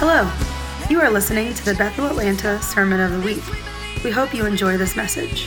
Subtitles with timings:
[0.00, 0.30] Hello.
[0.88, 3.42] You are listening to the Bethel Atlanta Sermon of the Week.
[4.04, 5.46] We hope you enjoy this message.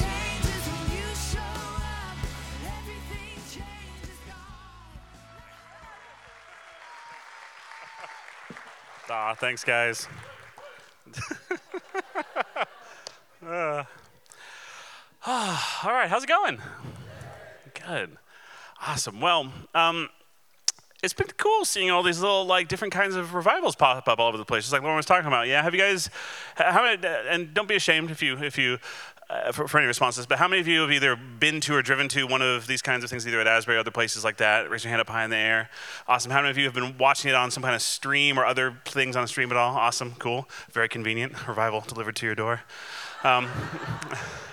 [9.09, 10.07] Aw, thanks, guys.
[13.43, 13.83] uh,
[15.25, 16.61] ah, all right, how's it going?
[17.89, 18.17] Good.
[18.85, 19.19] Awesome.
[19.19, 20.09] Well, um,
[21.01, 24.27] it's been cool seeing all these little like different kinds of revivals pop up all
[24.27, 25.47] over the place, just like Lauren was talking about.
[25.47, 26.11] Yeah, have you guys?
[26.55, 27.03] How many?
[27.29, 28.77] And don't be ashamed if you if you
[29.27, 30.27] uh, for, for, any responses.
[30.27, 32.83] But how many of you have either been to or driven to one of these
[32.83, 34.69] kinds of things, either at Asbury or other places like that?
[34.69, 35.71] Raise your hand up high in the air.
[36.07, 36.31] Awesome.
[36.31, 38.77] How many of you have been watching it on some kind of stream or other
[38.85, 39.75] things on a stream at all?
[39.75, 40.13] Awesome.
[40.19, 40.47] Cool.
[40.71, 41.47] Very convenient.
[41.47, 42.61] Revival delivered to your door.
[43.23, 43.49] Um,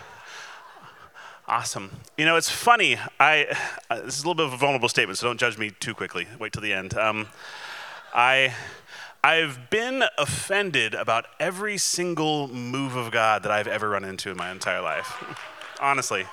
[1.49, 1.93] Awesome.
[2.19, 2.99] You know, it's funny.
[3.21, 3.47] I
[3.89, 5.95] uh, this is a little bit of a vulnerable statement, so don't judge me too
[5.95, 6.27] quickly.
[6.41, 6.99] Wait till the end.
[6.99, 7.29] Um,
[8.13, 8.53] I
[9.23, 14.37] I've been offended about every single move of God that I've ever run into in
[14.37, 15.23] my entire life.
[15.81, 16.27] Honestly.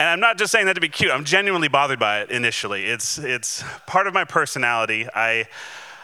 [0.00, 1.12] And I'm not just saying that to be cute.
[1.12, 2.86] I'm genuinely bothered by it initially.
[2.86, 5.06] It's it's part of my personality.
[5.14, 5.46] I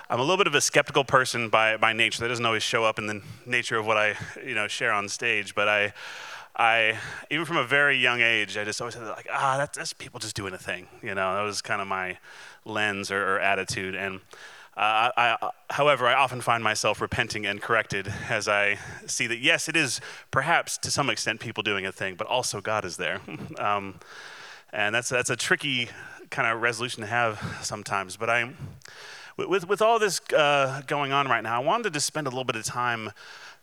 [0.09, 2.21] I'm a little bit of a skeptical person by by nature.
[2.21, 4.15] That doesn't always show up in the nature of what I,
[4.47, 5.95] you know, share on stage, but I
[6.57, 6.99] I,
[7.31, 10.21] even from a very young age, I just always said like, ah, that's, that's people
[10.21, 10.89] just doing a thing.
[11.03, 12.19] You know, that was kind of my
[12.65, 13.95] lens or, or attitude.
[13.95, 14.21] And
[14.77, 19.69] uh, I, however, I often find myself repenting and corrected as I see that yes,
[19.69, 23.21] it is perhaps to some extent people doing a thing, but also God is there.
[23.59, 23.97] um,
[24.73, 25.89] and that's that's a tricky
[26.31, 28.17] kind of resolution to have sometimes.
[28.17, 28.51] But I,
[29.37, 32.45] with with all this uh, going on right now, I wanted to spend a little
[32.45, 33.11] bit of time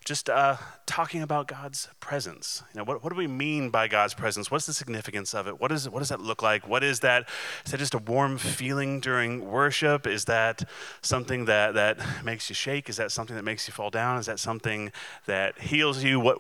[0.07, 0.55] just uh,
[0.85, 2.63] talking about God's presence.
[2.73, 4.49] You know, what, what do we mean by God's presence?
[4.49, 5.59] What's the significance of it?
[5.59, 6.65] What, is, what does that look like?
[6.65, 7.27] What is that?
[7.65, 10.07] Is that just a warm feeling during worship?
[10.07, 10.63] Is that
[11.01, 12.87] something that, that makes you shake?
[12.87, 14.17] Is that something that makes you fall down?
[14.17, 14.93] Is that something
[15.25, 16.21] that heals you?
[16.21, 16.39] What,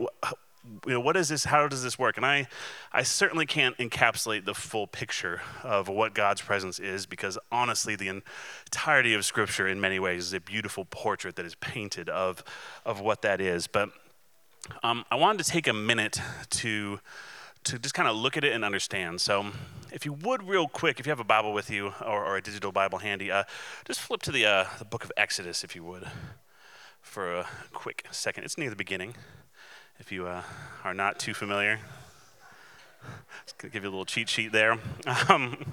[0.85, 1.45] you know, what is this?
[1.45, 2.17] How does this work?
[2.17, 2.47] And I,
[2.91, 8.07] I certainly can't encapsulate the full picture of what God's presence is because honestly, the
[8.07, 12.43] entirety of Scripture, in many ways, is a beautiful portrait that is painted of,
[12.85, 13.67] of what that is.
[13.67, 13.89] But
[14.83, 16.19] um, I wanted to take a minute
[16.51, 16.99] to
[17.63, 19.19] to just kind of look at it and understand.
[19.19, 19.47] So,
[19.91, 22.41] if you would, real quick, if you have a Bible with you or, or a
[22.41, 23.43] digital Bible handy, uh,
[23.83, 26.09] just flip to the uh, the book of Exodus, if you would,
[27.01, 28.45] for a quick second.
[28.45, 29.15] It's near the beginning
[29.99, 30.43] if you uh,
[30.83, 31.79] are not too familiar.
[33.45, 34.77] Just give you a little cheat sheet there.
[35.29, 35.65] Um,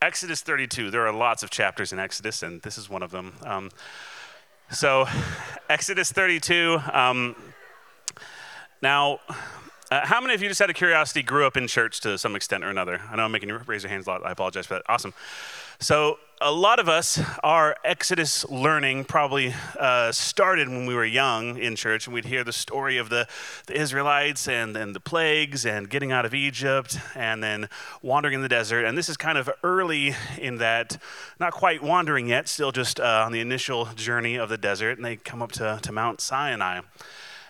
[0.00, 0.90] Exodus 32.
[0.90, 3.34] There are lots of chapters in Exodus, and this is one of them.
[3.44, 3.70] Um,
[4.68, 5.06] so,
[5.68, 6.80] Exodus 32.
[6.92, 7.36] Um,
[8.82, 9.20] now,
[9.92, 12.34] uh, how many of you, just out of curiosity, grew up in church to some
[12.34, 13.02] extent or another?
[13.10, 14.24] I know I'm making you raise your hands a lot.
[14.24, 14.84] I apologize for that.
[14.88, 15.12] Awesome.
[15.80, 21.58] So, a lot of us, our Exodus learning probably uh, started when we were young
[21.58, 23.28] in church, and we'd hear the story of the,
[23.66, 27.68] the Israelites and, and the plagues and getting out of Egypt and then
[28.00, 28.86] wandering in the desert.
[28.86, 30.96] And this is kind of early in that,
[31.38, 35.04] not quite wandering yet, still just uh, on the initial journey of the desert, and
[35.04, 36.80] they come up to, to Mount Sinai.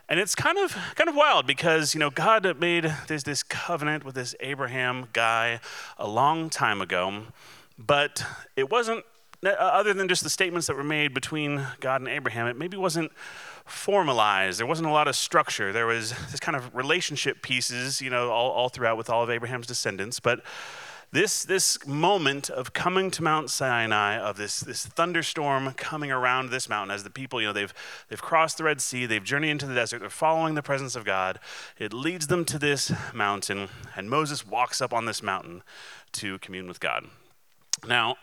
[0.09, 4.05] And it's kind of kind of wild because you know God made this, this covenant
[4.05, 5.61] with this Abraham guy
[5.99, 7.25] a long time ago
[7.87, 8.25] but
[8.57, 9.05] it wasn't,
[9.45, 12.77] uh, other than just the statements that were made between God and Abraham, it maybe
[12.77, 13.13] wasn't
[13.65, 14.59] formalized.
[14.59, 15.73] There wasn't a lot of structure.
[15.73, 19.31] There was this kind of relationship pieces, you know, all, all throughout with all of
[19.31, 20.21] Abraham's descendants.
[20.21, 20.43] But
[21.13, 26.69] this, this moment of coming to Mount Sinai, of this, this thunderstorm coming around this
[26.69, 27.75] mountain, as the people, you know, they've,
[28.09, 31.05] they've crossed the Red Sea, they've journeyed into the desert, they're following the presence of
[31.05, 31.39] God.
[31.79, 35.63] It leads them to this mountain, and Moses walks up on this mountain
[36.13, 37.05] to commune with God.
[37.87, 38.17] Now,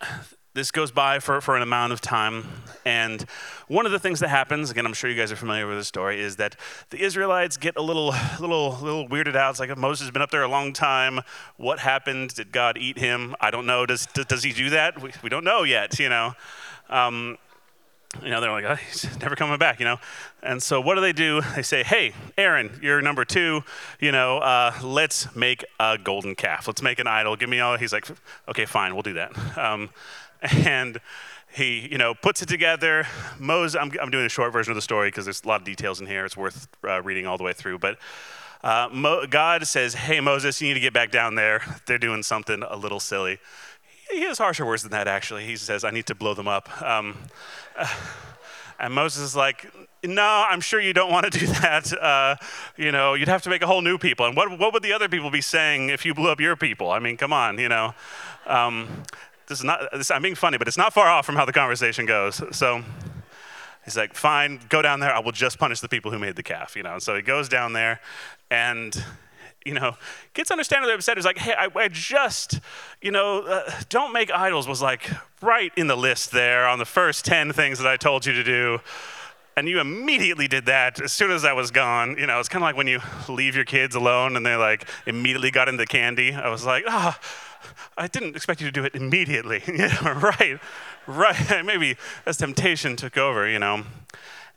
[0.59, 2.45] this goes by for, for an amount of time.
[2.83, 3.21] And
[3.69, 5.85] one of the things that happens, again, I'm sure you guys are familiar with the
[5.85, 6.57] story, is that
[6.89, 9.51] the Israelites get a little, little, little weirded out.
[9.51, 11.21] It's like, Moses has been up there a long time.
[11.55, 12.35] What happened?
[12.35, 13.37] Did God eat him?
[13.39, 13.85] I don't know.
[13.85, 15.01] Does, does, he do that?
[15.01, 16.33] We, we don't know yet, you know.
[16.89, 17.37] Um,
[18.21, 19.97] you know, they're like, oh, he's never coming back, you know.
[20.43, 21.41] And so what do they do?
[21.55, 23.63] They say, hey, Aaron, you're number two,
[23.99, 26.67] you know, uh, let's make a golden calf.
[26.67, 27.37] Let's make an idol.
[27.37, 27.77] Give me all.
[27.77, 28.07] He's like,
[28.49, 29.57] okay, fine, we'll do that.
[29.57, 29.91] Um,
[30.65, 30.99] and
[31.51, 33.07] he, you know, puts it together.
[33.39, 35.65] Moses, I'm, I'm doing a short version of the story because there's a lot of
[35.65, 36.25] details in here.
[36.25, 37.79] It's worth uh, reading all the way through.
[37.79, 37.97] But
[38.63, 41.81] uh, Mo- God says, hey, Moses, you need to get back down there.
[41.87, 43.39] They're doing something a little silly
[44.11, 45.45] he has harsher words than that, actually.
[45.45, 46.81] He says, I need to blow them up.
[46.81, 47.17] Um,
[48.79, 49.71] and Moses is like,
[50.03, 51.93] no, I'm sure you don't want to do that.
[51.93, 52.35] Uh,
[52.77, 54.25] you know, you'd have to make a whole new people.
[54.25, 56.91] And what, what would the other people be saying if you blew up your people?
[56.91, 57.93] I mean, come on, you know.
[58.47, 59.03] Um,
[59.49, 61.51] this is not, this, I'm being funny, but it's not far off from how the
[61.51, 62.41] conversation goes.
[62.55, 62.83] So
[63.83, 65.13] he's like, fine, go down there.
[65.13, 66.93] I will just punish the people who made the calf, you know.
[66.93, 67.99] And so he goes down there
[68.49, 69.03] and
[69.65, 69.97] you know,
[70.33, 71.17] gets understandably upset.
[71.17, 72.59] He's like, hey, I, I just,
[73.01, 75.09] you know, uh, don't make idols was like
[75.41, 78.43] right in the list there on the first 10 things that I told you to
[78.43, 78.79] do.
[79.57, 82.15] And you immediately did that as soon as I was gone.
[82.17, 84.87] You know, it's kind of like when you leave your kids alone and they like
[85.05, 86.33] immediately got into candy.
[86.33, 87.48] I was like, ah, oh,
[87.97, 89.61] I didn't expect you to do it immediately.
[90.03, 90.59] right,
[91.07, 91.65] right.
[91.65, 93.83] Maybe as temptation took over, you know.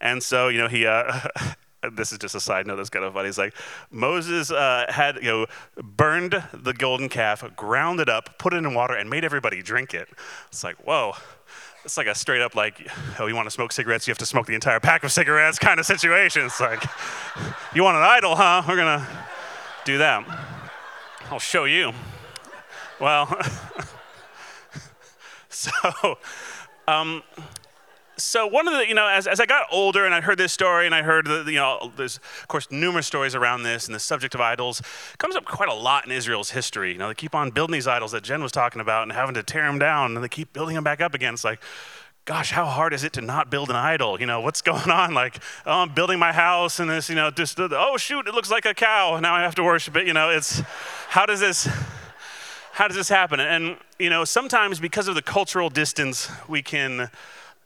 [0.00, 1.20] And so, you know, he, uh,
[1.92, 3.28] this is just a side note that's kind of funny.
[3.28, 3.54] He's like
[3.90, 5.46] Moses uh, had, you know,
[5.82, 9.94] burned the golden calf, ground it up, put it in water, and made everybody drink
[9.94, 10.08] it.
[10.48, 11.14] It's like, whoa.
[11.84, 12.88] It's like a straight up like,
[13.18, 14.06] oh, you want to smoke cigarettes?
[14.06, 16.46] You have to smoke the entire pack of cigarettes kind of situation.
[16.46, 16.84] It's like,
[17.74, 18.62] you want an idol, huh?
[18.68, 19.04] We're gonna
[19.84, 20.24] do that.
[21.30, 21.92] I'll show you.
[23.02, 23.36] Well,
[25.48, 25.72] so,
[26.86, 27.24] um,
[28.16, 30.52] so one of the, you know, as, as I got older and I heard this
[30.52, 33.94] story and I heard, the, you know, there's of course numerous stories around this and
[33.96, 34.82] the subject of idols
[35.18, 36.92] comes up quite a lot in Israel's history.
[36.92, 39.34] You know, they keep on building these idols that Jen was talking about and having
[39.34, 41.34] to tear them down and they keep building them back up again.
[41.34, 41.60] It's like,
[42.24, 44.20] gosh, how hard is it to not build an idol?
[44.20, 45.12] You know, what's going on?
[45.12, 48.48] Like, oh, I'm building my house and this, you know, just, oh shoot, it looks
[48.52, 49.18] like a cow.
[49.18, 50.06] Now I have to worship it.
[50.06, 50.62] You know, it's,
[51.08, 51.68] how does this,
[52.72, 53.38] how does this happen?
[53.38, 57.10] And, you know, sometimes because of the cultural distance, we can,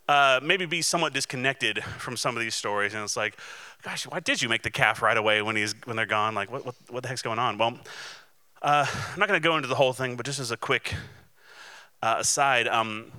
[0.08, 2.92] uh, maybe be somewhat disconnected from some of these stories.
[2.92, 3.36] And it's like,
[3.82, 6.34] gosh, why did you make the calf right away when, he's, when they're gone?
[6.34, 7.56] Like, what, what, what the heck's going on?
[7.56, 7.78] Well,
[8.62, 10.94] uh, I'm not going to go into the whole thing, but just as a quick
[12.02, 13.12] uh, aside, um,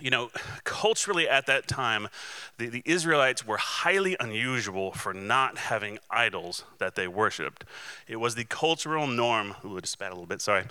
[0.00, 0.30] you know,
[0.64, 2.08] culturally at that time,
[2.58, 7.64] the, the Israelites were highly unusual for not having idols that they worshiped.
[8.08, 9.54] It was the cultural norm.
[9.64, 10.64] Ooh, I just spat a little bit, sorry.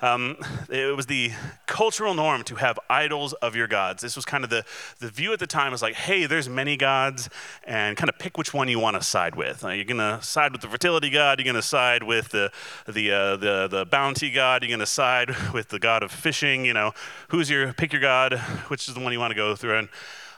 [0.00, 0.36] Um,
[0.68, 1.32] it was the
[1.66, 4.02] cultural norm to have idols of your gods.
[4.02, 4.64] This was kind of the,
[4.98, 7.28] the view at the time was like, hey, there's many gods,
[7.64, 9.62] and kind of pick which one you want to side with.
[9.62, 12.50] You're going to side with the fertility god, you're going to side with the,
[12.86, 16.64] the, uh, the, the bounty god, you're going to side with the god of fishing,
[16.64, 16.92] you know,
[17.28, 18.40] who's your, pick your god
[18.72, 19.76] which is the one you want to go through.
[19.76, 19.88] And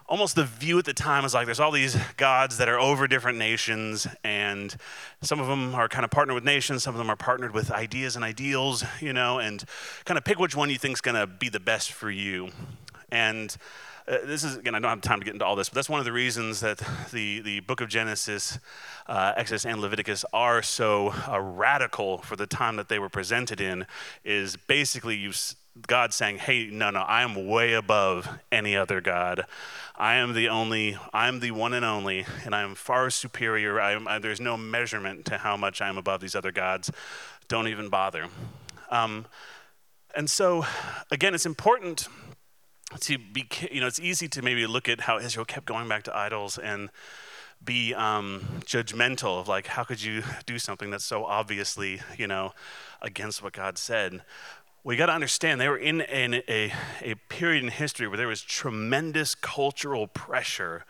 [0.06, 3.06] almost the view at the time is like there's all these gods that are over
[3.06, 4.76] different nations, and
[5.22, 7.70] some of them are kind of partnered with nations, some of them are partnered with
[7.70, 9.64] ideas and ideals, you know, and
[10.04, 12.50] kind of pick which one you think is going to be the best for you.
[13.12, 13.56] And
[14.08, 15.88] uh, this is again, I don't have time to get into all this, but that's
[15.88, 16.82] one of the reasons that
[17.12, 18.58] the the book of Genesis,
[19.06, 23.60] uh, Exodus, and Leviticus are so uh, radical for the time that they were presented
[23.60, 23.86] in.
[24.24, 25.32] Is basically you
[25.86, 29.44] God saying, hey, no, no, I am way above any other God.
[29.96, 33.80] I am the only, I'm the one and only, and I am far superior.
[33.80, 36.90] I am, I, there's no measurement to how much I'm above these other gods.
[37.48, 38.26] Don't even bother.
[38.90, 39.26] Um,
[40.14, 40.64] and so,
[41.10, 42.08] again, it's important
[43.00, 46.04] to be, you know, it's easy to maybe look at how Israel kept going back
[46.04, 46.90] to idols and
[47.64, 52.52] be um, judgmental of like, how could you do something that's so obviously, you know,
[53.02, 54.22] against what God said?
[54.84, 58.28] We got to understand they were in an, a, a period in history where there
[58.28, 60.84] was tremendous cultural pressure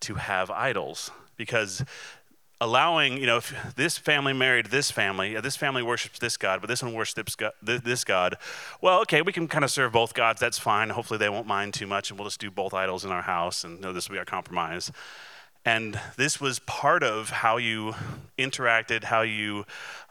[0.00, 1.84] to have idols because
[2.60, 6.60] allowing, you know, if this family married this family, uh, this family worships this God,
[6.60, 8.36] but this one worships this God,
[8.80, 10.40] well, okay, we can kind of serve both gods.
[10.40, 10.90] That's fine.
[10.90, 13.64] Hopefully they won't mind too much, and we'll just do both idols in our house,
[13.64, 14.92] and know, this will be our compromise.
[15.64, 17.94] And this was part of how you
[18.36, 19.64] interacted, how you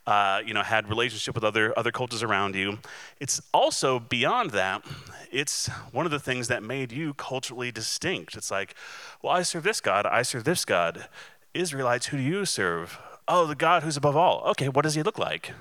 [0.08, 2.79] uh, you know, had relationship with other, other cultures around you.
[3.20, 4.84] It's also beyond that,
[5.31, 8.36] it's one of the things that made you culturally distinct.
[8.36, 8.75] It's like,
[9.22, 11.08] well, I serve this God, I serve this God.
[11.53, 12.98] Israelites, who do you serve?
[13.27, 14.41] Oh, the God who's above all.
[14.51, 15.53] Okay, what does he look like?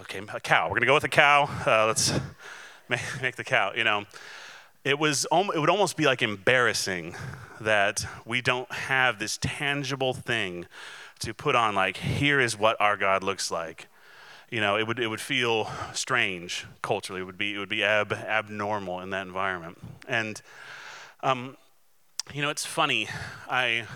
[0.00, 0.70] Okay, a cow.
[0.70, 1.50] We're to go with a cow.
[1.66, 2.12] Uh, let's
[2.88, 4.04] make, make the cow, you know
[4.88, 7.14] it was it would almost be like embarrassing
[7.60, 10.64] that we don't have this tangible thing
[11.18, 13.88] to put on like here is what our God looks like.
[14.50, 17.20] You know, it would it would feel strange culturally.
[17.20, 19.76] It would be it would be ab, abnormal in that environment.
[20.08, 20.40] And
[21.22, 21.58] um,
[22.32, 23.08] you know, it's funny.
[23.46, 23.86] I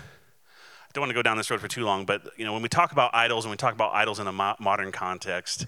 [0.93, 2.69] don't want to go down this road for too long, but you know, when we
[2.69, 5.65] talk about idols and we talk about idols in a mo- modern context,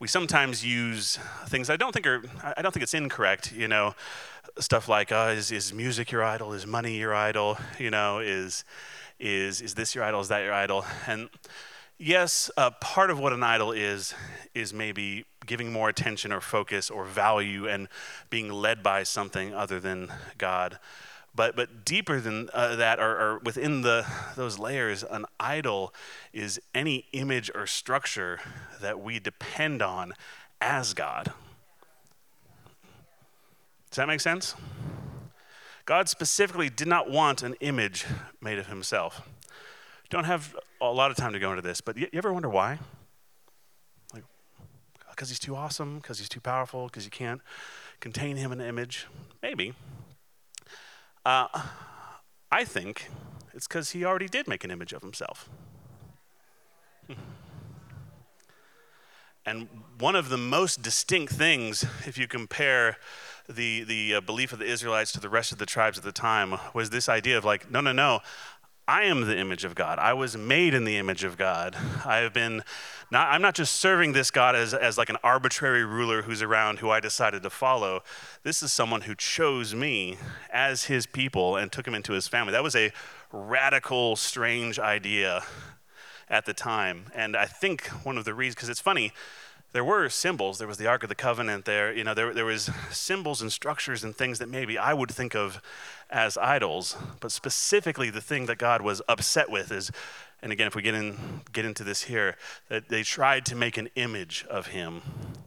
[0.00, 3.52] we sometimes use things I don't think are I don't think it's incorrect.
[3.52, 3.94] You know,
[4.58, 6.52] stuff like uh, is is music your idol?
[6.52, 7.58] Is money your idol?
[7.78, 8.64] You know, is
[9.18, 10.20] is is this your idol?
[10.20, 10.84] Is that your idol?
[11.06, 11.28] And
[11.98, 14.14] yes, uh, part of what an idol is
[14.54, 17.88] is maybe giving more attention or focus or value and
[18.30, 20.78] being led by something other than God.
[21.34, 24.06] But, but deeper than uh, that, or, or within the,
[24.36, 25.92] those layers, an idol
[26.32, 28.38] is any image or structure
[28.80, 30.14] that we depend on
[30.60, 31.32] as God.
[33.94, 34.56] Does that make sense?
[35.84, 38.06] God specifically did not want an image
[38.40, 39.22] made of himself.
[40.10, 42.80] Don't have a lot of time to go into this, but you, ever wonder why?
[44.12, 44.24] Like,
[45.10, 47.40] because he's too awesome, because he's too powerful, because you can't
[48.00, 49.06] contain him in an image?
[49.40, 49.74] Maybe.
[51.24, 51.46] Uh,
[52.50, 53.08] I think
[53.52, 55.48] it's because he already did make an image of himself.
[59.46, 62.96] And one of the most distinct things, if you compare
[63.48, 66.12] the, the uh, belief of the Israelites to the rest of the tribes at the
[66.12, 68.20] time, was this idea of like, no, no, no,
[68.86, 69.98] I am the image of God.
[69.98, 71.74] I was made in the image of God.
[72.04, 72.62] I have been
[73.10, 76.80] not, I'm not just serving this God as, as like an arbitrary ruler who's around
[76.80, 78.02] who I decided to follow.
[78.42, 80.18] This is someone who chose me
[80.52, 82.52] as his people and took him into his family.
[82.52, 82.92] That was a
[83.32, 85.44] radical, strange idea
[86.28, 87.06] at the time.
[87.14, 89.12] And I think one of the reasons, because it's funny,
[89.74, 90.58] there were symbols.
[90.58, 91.92] There was the Ark of the Covenant there.
[91.92, 95.34] You know, there, there was symbols and structures and things that maybe I would think
[95.34, 95.60] of
[96.08, 96.96] as idols.
[97.18, 99.90] But specifically, the thing that God was upset with is,
[100.40, 102.36] and again, if we get, in, get into this here,
[102.68, 105.02] that they tried to make an image of him,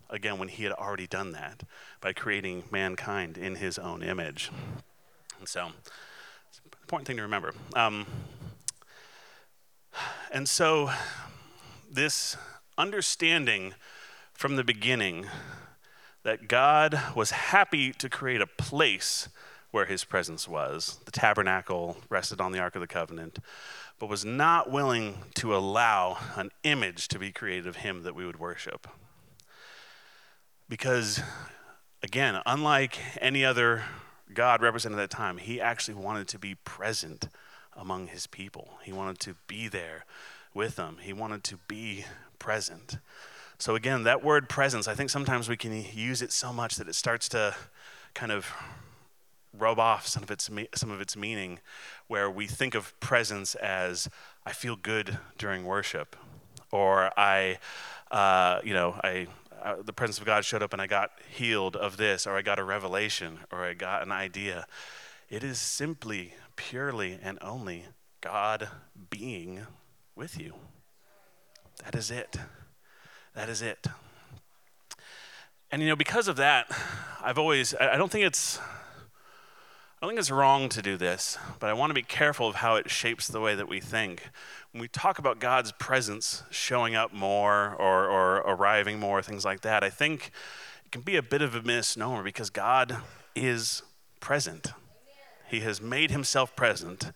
[0.10, 1.64] again, when he had already done that
[2.02, 4.52] by creating mankind in his own image.
[5.40, 5.70] And so,
[6.50, 7.54] it's an important thing to remember.
[7.78, 8.06] Um,
[10.34, 10.92] and so,
[11.90, 12.36] this
[12.78, 13.74] understanding
[14.38, 15.26] from the beginning
[16.22, 19.30] that God was happy to create a place
[19.72, 21.00] where his presence was.
[21.06, 23.40] The tabernacle rested on the Ark of the Covenant,
[23.98, 28.28] but was not willing to allow an image to be created of him that we
[28.28, 28.88] would worship.
[30.70, 31.20] Because,
[32.04, 33.86] again, unlike any other
[34.32, 37.28] God represented at that time, he actually wanted to be present
[37.76, 38.78] among his people.
[38.84, 40.06] He wanted to be there
[40.54, 42.06] with them, he wanted to be
[42.38, 43.00] present.
[43.60, 46.88] So, again, that word presence, I think sometimes we can use it so much that
[46.88, 47.56] it starts to
[48.14, 48.52] kind of
[49.58, 51.60] rub off some of its, some of its meaning,
[52.08, 54.10] where we think of presence as
[54.46, 56.16] I feel good during worship,
[56.72, 57.58] or I,
[58.12, 59.26] uh, you know, I,
[59.64, 62.44] uh, the presence of God showed up and I got healed of this, or I
[62.44, 64.68] got a revelation, or I got an idea.
[65.30, 67.86] It is simply purely and only
[68.22, 68.70] God
[69.10, 69.66] being
[70.16, 70.54] with you.
[71.84, 72.38] That is it.
[73.38, 73.86] That is it.
[75.72, 76.76] And you know, because of that,
[77.22, 78.64] I've always I don't think it's I
[80.02, 82.78] don't think it's wrong to do this, but I want to be careful of how
[82.78, 84.24] it shapes the way that we think.
[84.72, 89.62] When we talk about God's presence showing up more or, or arriving more, things like
[89.62, 90.32] that, I think
[90.84, 92.98] it can be a bit of a misnomer because God
[93.36, 93.84] is
[94.20, 94.72] present.
[95.48, 97.12] He has made himself present.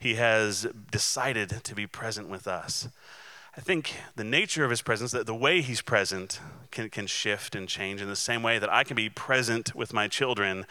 [0.00, 2.88] He has decided to be present with us.
[3.60, 6.40] I think the nature of his presence, that the way he's present,
[6.70, 9.92] can, can shift and change in the same way that I can be present with
[9.92, 10.64] my children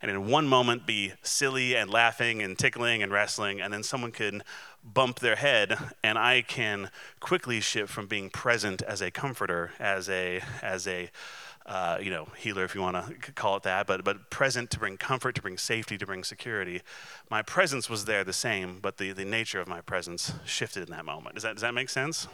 [0.00, 4.12] and in one moment be silly and laughing and tickling and wrestling, and then someone
[4.12, 4.44] can
[4.84, 10.08] bump their head and I can quickly shift from being present as a comforter, as
[10.08, 11.10] a, as a
[11.66, 14.78] uh, you know, healer, if you want to call it that, but, but present to
[14.78, 16.80] bring comfort, to bring safety, to bring security.
[17.28, 20.94] My presence was there the same, but the, the nature of my presence shifted in
[20.94, 21.34] that moment.
[21.34, 22.28] Does that, does that make sense?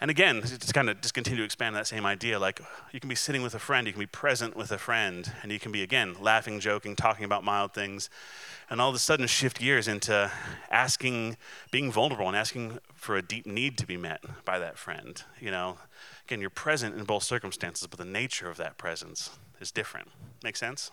[0.00, 2.38] And again, just kind of just continue to expand that same idea.
[2.38, 2.60] Like
[2.92, 5.50] you can be sitting with a friend, you can be present with a friend, and
[5.50, 8.08] you can be, again, laughing, joking, talking about mild things,
[8.70, 10.30] and all of a sudden shift gears into
[10.70, 11.36] asking,
[11.72, 15.24] being vulnerable and asking for a deep need to be met by that friend.
[15.40, 15.78] You know,
[16.28, 19.30] again, you're present in both circumstances, but the nature of that presence
[19.60, 20.08] is different.
[20.44, 20.90] Make sense?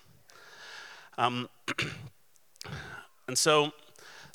[1.18, 1.50] Um,
[3.28, 3.74] and so,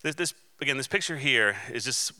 [0.02, 2.12] this, this, again, this picture here is just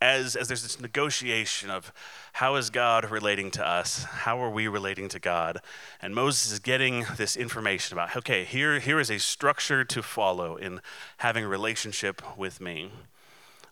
[0.00, 1.92] as, as there's this negotiation of
[2.34, 4.04] how is God relating to us?
[4.04, 5.60] How are we relating to God?
[6.00, 10.54] And Moses is getting this information about, okay, here, here is a structure to follow
[10.54, 10.80] in
[11.18, 12.92] having a relationship with me.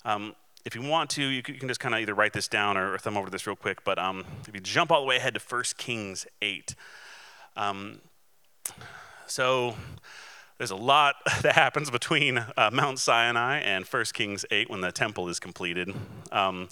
[0.05, 2.97] Um, if you want to, you can just kind of either write this down or,
[2.99, 3.85] thumb over this real quick.
[3.85, 6.75] But um, if you jump all the way ahead to 1 Kings 8.
[7.57, 8.01] Um,
[9.27, 9.77] so
[10.59, 14.93] there's a lot that happens between uh, Mount Sinai and 1 Kings 8 when the
[14.93, 15.95] temple is completed.
[16.33, 16.69] Um,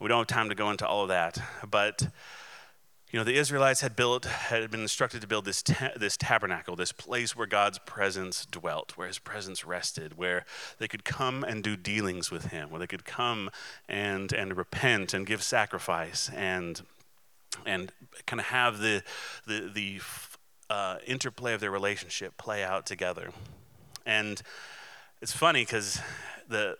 [0.00, 2.08] we don't have time to go into all of that, but
[3.10, 6.76] you know the Israelites had built, had been instructed to build this ta- this tabernacle,
[6.76, 10.44] this place where God's presence dwelt, where His presence rested, where
[10.78, 13.50] they could come and do dealings with Him, where they could come
[13.88, 16.82] and and repent and give sacrifice and
[17.66, 17.92] and
[18.26, 19.02] kind of have the
[19.46, 20.00] the the
[20.72, 23.30] uh, interplay of their relationship play out together.
[24.06, 24.40] And
[25.20, 26.00] it's funny because
[26.48, 26.76] the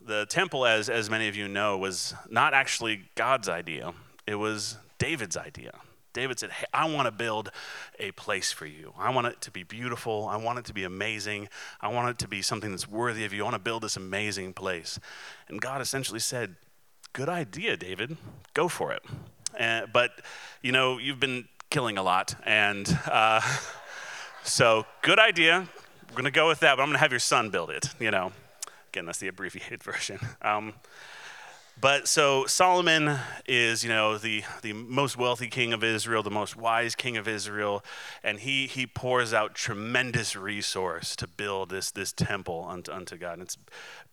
[0.00, 3.92] the temple, as as many of you know, was not actually God's idea.
[4.26, 5.72] It was David's idea.
[6.12, 7.50] David said, Hey, I want to build
[7.98, 8.92] a place for you.
[8.98, 10.28] I want it to be beautiful.
[10.28, 11.48] I want it to be amazing.
[11.80, 13.42] I want it to be something that's worthy of you.
[13.42, 14.98] I want to build this amazing place.
[15.48, 16.56] And God essentially said,
[17.12, 18.16] Good idea, David.
[18.54, 19.02] Go for it.
[19.92, 20.12] But,
[20.62, 22.34] you know, you've been killing a lot.
[22.44, 23.40] And uh,
[24.44, 25.66] so, good idea.
[26.08, 27.88] We're going to go with that, but I'm going to have your son build it,
[27.98, 28.32] you know.
[28.92, 30.18] Again, that's the abbreviated version.
[30.42, 30.74] Um,
[31.82, 36.56] but so Solomon is, you know, the, the most wealthy king of Israel, the most
[36.56, 37.84] wise king of Israel,
[38.22, 43.32] and he, he pours out tremendous resource to build this, this temple unto, unto God.
[43.32, 43.58] And it's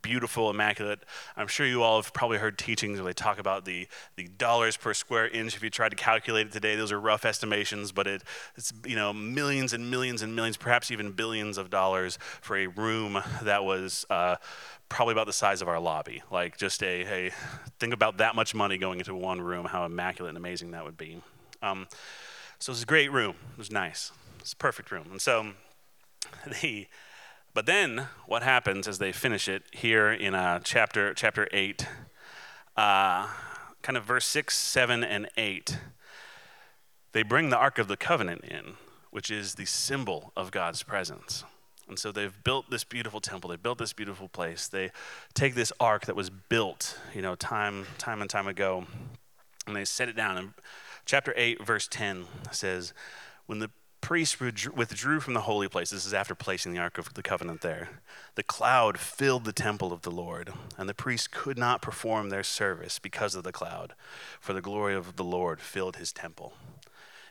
[0.02, 1.00] beautiful, immaculate.
[1.36, 4.78] I'm sure you all have probably heard teachings where they talk about the, the dollars
[4.78, 5.56] per square inch.
[5.56, 8.24] If you tried to calculate it today, those are rough estimations, but it,
[8.56, 12.68] it's, you know, millions and millions and millions, perhaps even billions of dollars for a
[12.68, 14.36] room that was uh,
[14.90, 16.22] probably about the size of our lobby.
[16.32, 17.32] Like just a, hey,
[17.80, 20.98] think about that much money going into one room, how immaculate and amazing that would
[20.98, 21.22] be.
[21.62, 21.88] Um,
[22.58, 23.36] so it's a great room.
[23.54, 24.12] It was nice.
[24.40, 25.08] It's a perfect room.
[25.12, 25.52] And so
[26.62, 26.88] the,
[27.54, 31.88] but then what happens as they finish it here in uh, chapter, chapter 8,
[32.78, 33.28] uh,
[33.82, 35.78] kind of verse 6, 7, and 8,
[37.12, 38.74] they bring the Ark of the Covenant in,
[39.12, 41.44] which is the symbol of God's presence.
[41.88, 43.50] And so they've built this beautiful temple.
[43.50, 44.68] They built this beautiful place.
[44.68, 44.92] They
[45.34, 48.86] take this ark that was built, you know, time, time and time ago,
[49.66, 50.38] and they set it down.
[50.38, 50.54] And
[51.06, 52.94] chapter 8, verse 10 says,
[53.48, 53.72] When the
[54.10, 57.62] priests withdrew from the holy place, this is after placing the ark of the covenant
[57.62, 57.90] there,
[58.34, 62.42] the cloud filled the temple of the Lord, and the priests could not perform their
[62.42, 63.94] service because of the cloud,
[64.40, 66.54] for the glory of the Lord filled his temple.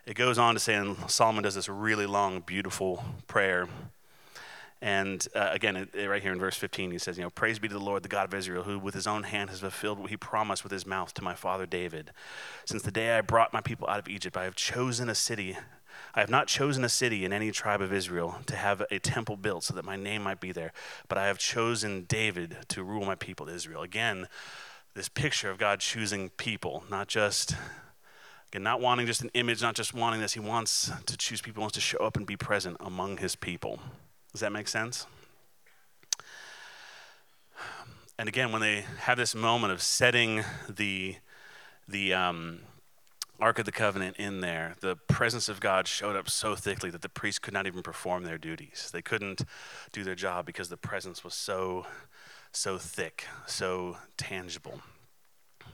[0.05, 3.67] It goes on to say, and Solomon does this really long, beautiful prayer
[4.81, 7.59] and uh, again, it, it, right here in verse 15, he says, You know, praise
[7.59, 9.99] be to the Lord, the God of Israel, who with his own hand has fulfilled
[9.99, 12.11] what he promised with his mouth to my father David.
[12.63, 15.57] Since the day I brought my people out of Egypt, I have chosen a city.
[16.15, 19.37] I have not chosen a city in any tribe of Israel to have a temple
[19.37, 20.73] built so that my name might be there,
[21.07, 23.81] but I have chosen David to rule my people Israel.
[23.81, 24.27] Again,
[24.95, 27.55] this picture of God choosing people, not just
[28.49, 30.33] Again, not wanting just an image, not just wanting this.
[30.33, 33.79] He wants to choose people, wants to show up and be present among his people.
[34.31, 35.05] Does that make sense?
[38.17, 41.17] And again, when they have this moment of setting the,
[41.87, 42.61] the um,
[43.39, 47.01] Ark of the Covenant in there, the presence of God showed up so thickly that
[47.01, 48.89] the priests could not even perform their duties.
[48.91, 49.43] They couldn't
[49.91, 51.85] do their job because the presence was so,
[52.51, 54.81] so thick, so tangible.
[55.63, 55.67] I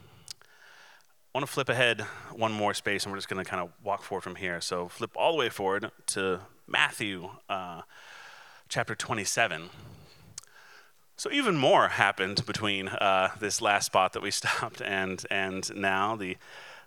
[1.34, 2.02] want to flip ahead
[2.34, 4.62] one more space, and we're just going to kind of walk forward from here.
[4.62, 7.30] So flip all the way forward to Matthew.
[7.50, 7.82] Uh,
[8.70, 9.70] chapter 27.
[11.18, 16.16] So even more happened between uh, this last spot that we stopped and and now
[16.16, 16.38] the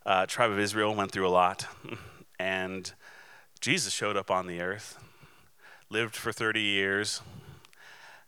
[0.06, 1.66] uh, tribe of Israel went through a lot,
[2.38, 2.92] and
[3.60, 4.98] Jesus showed up on the earth,
[5.90, 7.22] lived for 30 years,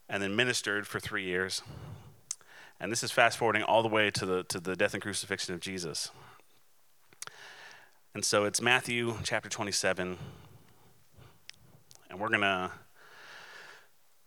[0.08, 1.62] and then ministered for three years.
[2.80, 5.54] And this is fast forwarding all the way to the to the death and crucifixion
[5.54, 6.10] of Jesus.
[8.14, 10.18] And so it's Matthew chapter 27,
[12.08, 12.72] and we're gonna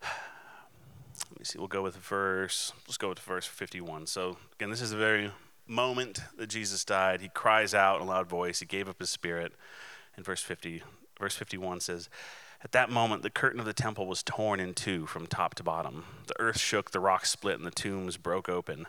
[0.04, 4.08] Let me see, we'll go with verse, let's go with verse 51.
[4.08, 5.32] So, again, this is a very
[5.68, 7.22] moment that Jesus died.
[7.22, 9.54] He cries out in a loud voice, he gave up his spirit.
[10.18, 10.84] In verse 50,
[11.20, 12.10] verse 51 says,
[12.64, 15.64] At that moment, the curtain of the temple was torn in two from top to
[15.64, 16.06] bottom.
[16.28, 18.88] The earth shook, the rocks split, and the tombs broke open.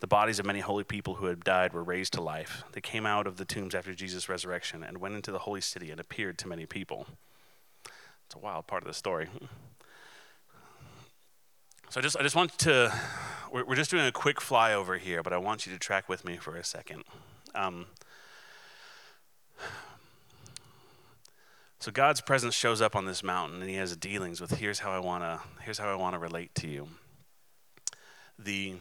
[0.00, 2.64] The bodies of many holy people who had died were raised to life.
[2.72, 5.90] They came out of the tombs after Jesus' resurrection and went into the holy city
[5.90, 7.06] and appeared to many people.
[8.26, 9.28] It's a wild part of the story.
[11.88, 12.92] So I just, I just want to,
[13.52, 16.24] we're, we're just doing a quick flyover here, but I want you to track with
[16.24, 17.04] me for a second.
[17.54, 17.86] Um,
[21.78, 24.90] so God's presence shows up on this mountain, and He has dealings with here's how
[24.90, 26.88] I want to, here's how I want to relate to you.
[28.38, 28.74] The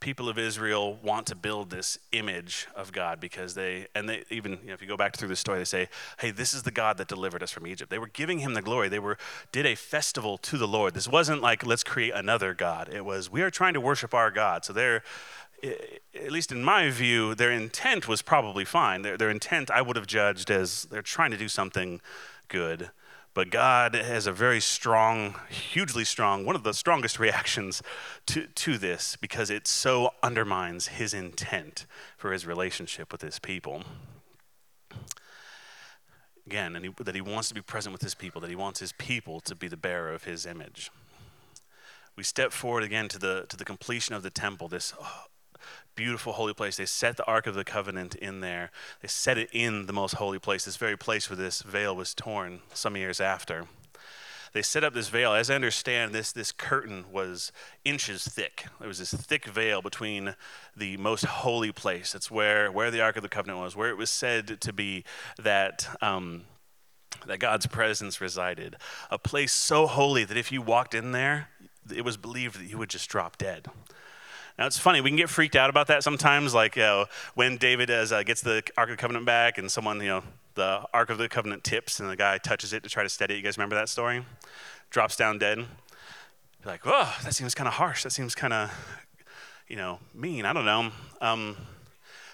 [0.00, 4.52] people of Israel want to build this image of God because they, and they even,
[4.62, 6.70] you know, if you go back through the story, they say, hey, this is the
[6.70, 7.90] God that delivered us from Egypt.
[7.90, 8.88] They were giving him the glory.
[8.88, 9.18] They were,
[9.52, 10.94] did a festival to the Lord.
[10.94, 12.88] This wasn't like, let's create another God.
[12.92, 14.64] It was, we are trying to worship our God.
[14.64, 15.02] So they're,
[16.14, 19.02] at least in my view, their intent was probably fine.
[19.02, 22.00] Their, their intent I would have judged as they're trying to do something
[22.48, 22.90] good.
[23.32, 27.82] But God has a very strong, hugely strong, one of the strongest reactions
[28.26, 33.84] to, to this because it so undermines his intent for his relationship with his people.
[36.46, 38.80] Again, and he, that he wants to be present with his people, that he wants
[38.80, 40.90] his people to be the bearer of his image.
[42.16, 44.92] We step forward again to the, to the completion of the temple, this
[45.94, 46.76] beautiful holy place.
[46.76, 48.70] They set the Ark of the Covenant in there.
[49.02, 52.14] They set it in the most holy place, this very place where this veil was
[52.14, 53.66] torn some years after
[54.52, 55.32] they set up this veil.
[55.32, 57.52] As I understand, this, this curtain was
[57.84, 58.66] inches thick.
[58.78, 60.34] There was this thick veil between
[60.76, 62.12] the most holy place.
[62.12, 65.04] That's where, where the Ark of the Covenant was, where it was said to be
[65.38, 65.88] that.
[66.02, 66.44] Um,
[67.26, 68.76] that God's presence resided.
[69.10, 71.48] A place so holy that if you walked in there,
[71.94, 73.66] it was believed that you would just drop dead.
[74.60, 77.56] Now it's funny, we can get freaked out about that sometimes, like you know, when
[77.56, 80.22] David as, uh, gets the Ark of the Covenant back and someone, you know,
[80.54, 83.32] the Ark of the Covenant tips and the guy touches it to try to steady
[83.32, 83.36] it.
[83.38, 84.22] You guys remember that story?
[84.90, 85.56] Drops down dead.
[85.60, 85.66] You're
[86.66, 88.02] like, oh, that seems kind of harsh.
[88.02, 88.70] That seems kind of,
[89.66, 90.44] you know, mean.
[90.44, 90.90] I don't know.
[91.22, 91.56] Um,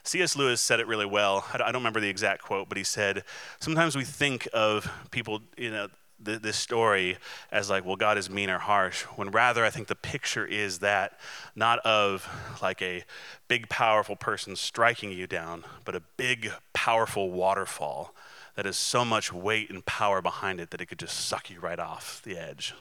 [0.02, 0.34] C.S.
[0.34, 1.44] Lewis said it really well.
[1.54, 3.22] I don't remember the exact quote, but he said,
[3.60, 5.86] sometimes we think of people, you know,
[6.24, 7.18] th- this story
[7.50, 10.80] as like, well, God is mean or harsh, when rather I think the picture is
[10.80, 11.18] that
[11.54, 12.28] not of
[12.62, 13.04] like a
[13.48, 18.14] big, powerful person striking you down, but a big, powerful waterfall
[18.54, 21.60] that has so much weight and power behind it that it could just suck you
[21.60, 22.74] right off the edge.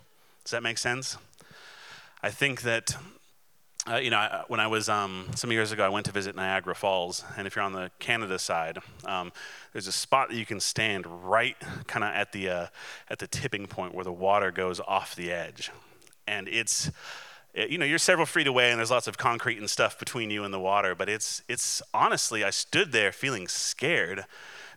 [0.43, 1.17] Does that make sense?
[2.23, 2.95] I think that
[3.87, 6.73] uh, you know, when I was um, some years ago, I went to visit Niagara
[6.73, 9.31] Falls, and if you're on the Canada side, um,
[9.73, 12.67] there's a spot that you can stand right, kind of at the uh,
[13.09, 15.71] at the tipping point where the water goes off the edge,
[16.25, 16.89] and it's,
[17.53, 20.31] it, you know, you're several feet away, and there's lots of concrete and stuff between
[20.31, 24.25] you and the water, but it's it's honestly, I stood there feeling scared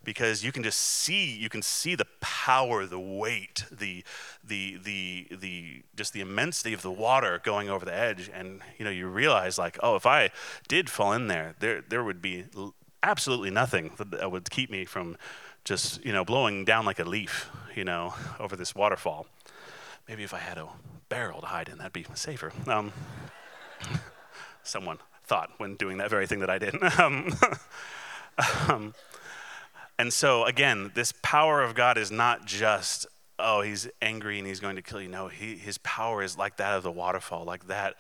[0.05, 4.05] because you can just see you can see the power the weight the
[4.45, 8.31] the the the just the immensity of the water going over the edge.
[8.33, 10.31] And you know you realize like oh if i
[10.67, 12.45] did fall in there there there would be
[13.03, 15.17] absolutely nothing that would keep me from
[15.65, 19.27] just you know blowing down like a leaf you know over this waterfall.
[20.09, 20.69] Maybe if i had a
[21.09, 22.53] barrel to hide in that'd be safer.
[22.67, 22.93] Um,
[24.63, 26.75] someone thought when doing that very thing that i did.
[26.99, 27.33] Um,
[28.69, 28.95] um,
[29.99, 33.07] and so, again, this power of God is not just,
[33.39, 35.09] oh, he's angry and he's going to kill you.
[35.09, 37.97] No, he, his power is like that of the waterfall, like that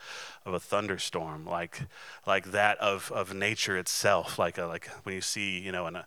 [0.46, 1.82] of a thunderstorm, like,
[2.26, 4.38] like that of, of nature itself.
[4.38, 6.06] Like, a, like when you see, you know, in a,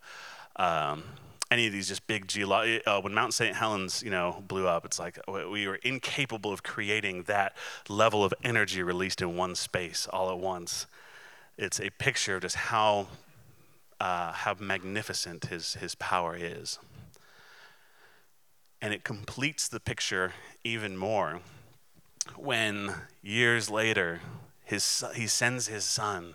[0.56, 1.04] um,
[1.52, 3.54] any of these just big geolo- uh, when Mount St.
[3.54, 7.56] Helens, you know, blew up, it's like we were incapable of creating that
[7.90, 10.88] level of energy released in one space all at once.
[11.58, 13.08] It's a picture of just how
[14.02, 16.80] uh, how magnificent his, his power is.
[18.82, 20.34] And it completes the picture
[20.64, 21.42] even more
[22.36, 24.22] when years later
[24.64, 26.34] his, he sends his son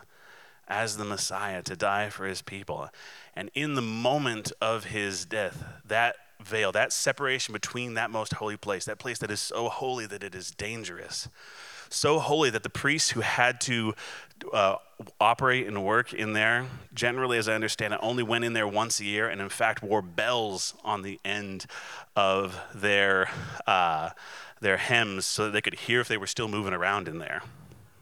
[0.69, 2.89] as the Messiah to die for his people.
[3.35, 8.57] And in the moment of his death, that veil, that separation between that most holy
[8.57, 11.29] place, that place that is so holy that it is dangerous,
[11.89, 13.95] so holy that the priests who had to
[14.53, 14.77] uh,
[15.21, 19.01] operate and work in there, generally, as I understand it, only went in there once
[19.01, 21.67] a year and, in fact, wore bells on the end
[22.15, 23.29] of their,
[23.67, 24.11] uh,
[24.61, 27.43] their hems so that they could hear if they were still moving around in there.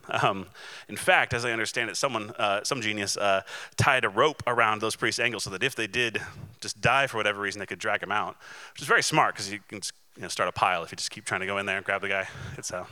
[0.08, 0.46] Um,
[0.88, 3.42] in fact, as I understand it, someone, uh, some genius, uh,
[3.76, 6.20] tied a rope around those priests' ankles so that if they did
[6.60, 8.36] just die for whatever reason, they could drag them out,
[8.72, 9.80] which is very smart because you can
[10.16, 11.86] you know, start a pile if you just keep trying to go in there and
[11.86, 12.28] grab the guy.
[12.58, 12.84] It's, uh,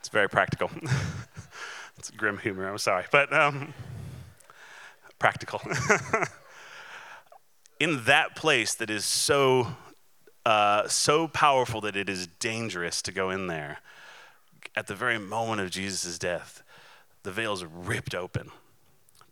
[0.00, 0.70] it's very practical.
[1.98, 3.04] it's grim humor, I'm sorry.
[3.12, 3.72] But um,
[5.18, 5.60] practical.
[7.80, 9.68] in that place that is so,
[10.44, 13.78] uh, so powerful that it is dangerous to go in there,
[14.74, 16.62] at the very moment of Jesus' death,
[17.22, 18.50] the veil is ripped open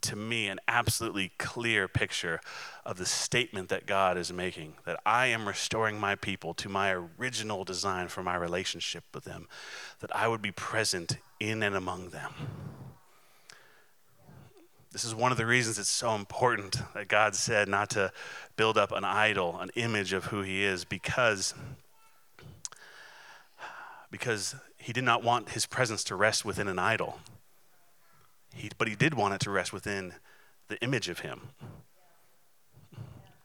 [0.02, 2.40] to me an absolutely clear picture
[2.84, 6.92] of the statement that God is making that I am restoring my people to my
[6.92, 9.48] original design for my relationship with them,
[10.00, 12.32] that I would be present in and among them.
[14.90, 18.10] This is one of the reasons it's so important that God said not to
[18.56, 21.54] build up an idol, an image of who He is, because,
[24.10, 27.18] because He did not want His presence to rest within an idol.
[28.54, 30.14] He, but he did want it to rest within
[30.68, 31.48] the image of him.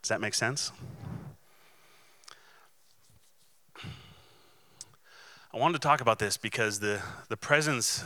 [0.01, 0.71] Does that make sense?
[5.53, 8.03] I wanted to talk about this because the, the presence,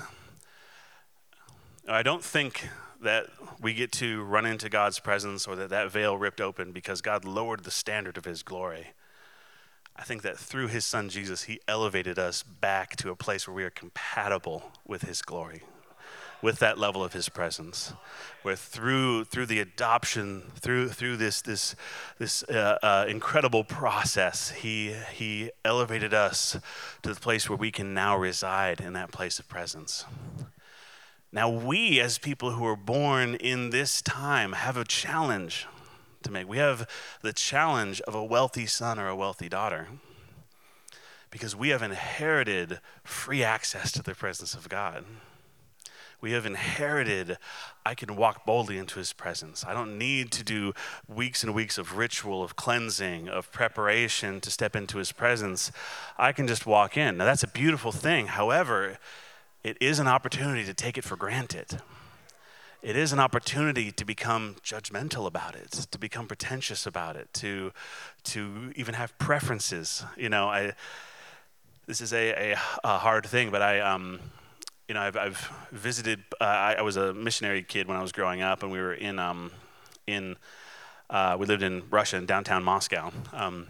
[1.87, 2.67] I don't think
[3.01, 3.27] that
[3.61, 7.23] we get to run into God's presence or that that veil ripped open because God
[7.23, 8.87] lowered the standard of his glory.
[9.95, 13.55] I think that through his son Jesus, he elevated us back to a place where
[13.55, 15.63] we are compatible with his glory,
[16.41, 17.93] with that level of his presence
[18.43, 21.75] where through through the adoption through through this this
[22.19, 26.57] this uh, uh, incredible process he he elevated us
[27.01, 30.05] to the place where we can now reside in that place of presence.
[31.31, 35.67] Now we as people who are born in this time have a challenge
[36.23, 36.47] to make.
[36.47, 36.87] We have
[37.21, 39.87] the challenge of a wealthy son or a wealthy daughter
[41.29, 45.03] because we have inherited free access to the presence of God
[46.19, 47.37] we have inherited,
[47.85, 49.63] I can walk boldly into his presence.
[49.65, 50.73] I don't need to do
[51.07, 55.71] weeks and weeks of ritual, of cleansing, of preparation to step into his presence.
[56.17, 57.17] I can just walk in.
[57.17, 58.27] Now, that's a beautiful thing.
[58.27, 58.97] However,
[59.63, 61.81] it is an opportunity to take it for granted.
[62.81, 67.73] It is an opportunity to become judgmental about it, to become pretentious about it, to,
[68.25, 70.03] to even have preferences.
[70.15, 70.73] You know, I,
[71.85, 74.19] this is a, a, a hard thing, but I, um,
[74.87, 76.23] you know, I've, I've visited.
[76.39, 79.19] Uh, I, was a missionary kid when I was growing up, and we were in
[79.19, 79.51] um,
[80.05, 80.37] in
[81.09, 83.11] uh, we lived in Russia in downtown Moscow.
[83.33, 83.67] Um,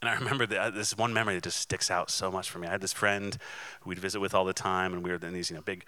[0.00, 2.68] and I remember uh, this one memory that just sticks out so much for me.
[2.68, 3.36] I had this friend
[3.80, 5.84] who we'd visit with all the time, and we were in these you know big,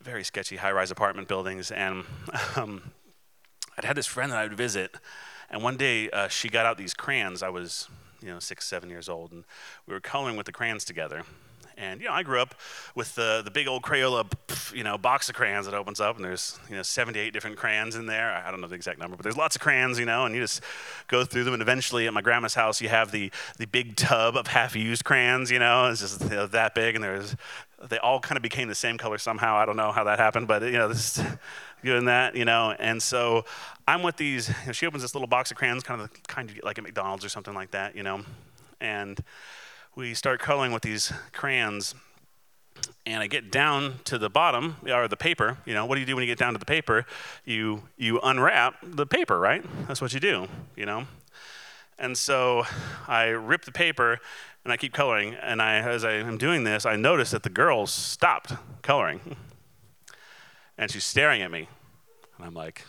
[0.00, 1.70] very sketchy high-rise apartment buildings.
[1.72, 2.04] And
[2.56, 2.92] um,
[3.76, 4.96] I'd had this friend that I would visit,
[5.50, 7.42] and one day uh, she got out these crayons.
[7.42, 7.88] I was
[8.22, 9.44] you know six, seven years old, and
[9.86, 11.24] we were coloring with the crayons together.
[11.78, 12.54] And you know, I grew up
[12.94, 14.26] with the the big old Crayola,
[14.74, 17.96] you know, box of crayons that opens up, and there's you know 78 different crayons
[17.96, 18.32] in there.
[18.32, 20.40] I don't know the exact number, but there's lots of crayons, you know, and you
[20.40, 20.62] just
[21.08, 21.52] go through them.
[21.52, 25.50] And eventually, at my grandma's house, you have the the big tub of half-used crayons,
[25.50, 27.36] you know, it's just you know, that big, and there's
[27.82, 29.56] they all kind of became the same color somehow.
[29.56, 31.20] I don't know how that happened, but you know, this
[31.84, 33.44] doing that, you know, and so
[33.86, 34.48] I'm with these.
[34.48, 36.78] You know, she opens this little box of crayons, kind of the kind get like
[36.78, 38.22] at McDonald's or something like that, you know,
[38.80, 39.22] and
[39.96, 41.94] we start coloring with these crayons
[43.06, 45.56] and I get down to the bottom or the paper.
[45.64, 47.06] You know, what do you do when you get down to the paper?
[47.46, 49.64] You you unwrap the paper, right?
[49.88, 50.48] That's what you do.
[50.76, 51.06] You know,
[51.98, 52.64] and so
[53.08, 54.20] I rip the paper
[54.64, 55.34] and I keep coloring.
[55.34, 59.36] And I, as I am doing this, I notice that the girl stopped coloring,
[60.76, 61.68] and she's staring at me,
[62.36, 62.84] and I'm like,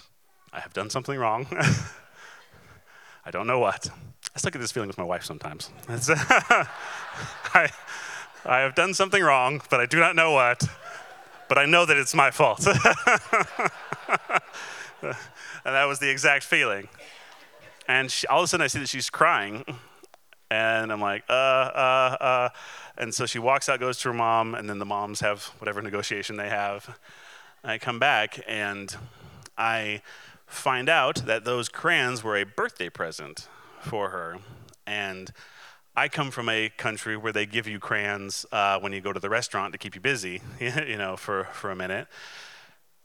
[0.52, 1.46] I have done something wrong.
[3.26, 3.90] I don't know what.
[4.38, 5.72] I still get this feeling with my wife sometimes.
[5.90, 7.72] I,
[8.46, 10.64] I have done something wrong, but I do not know what.
[11.50, 12.68] But I know that it's my fault.
[12.68, 12.76] and
[15.64, 16.88] that was the exact feeling.
[17.88, 19.66] And she, all of a sudden, I see that she's crying.
[20.52, 22.50] And I'm like, uh, uh, uh.
[22.96, 25.82] And so she walks out, goes to her mom, and then the moms have whatever
[25.82, 26.96] negotiation they have.
[27.64, 28.96] And I come back, and
[29.58, 30.04] I
[30.46, 33.48] find out that those crayons were a birthday present
[33.82, 34.38] for her.
[34.86, 35.32] And
[35.96, 39.20] I come from a country where they give you crayons uh, when you go to
[39.20, 42.08] the restaurant to keep you busy, you know, for, for a minute.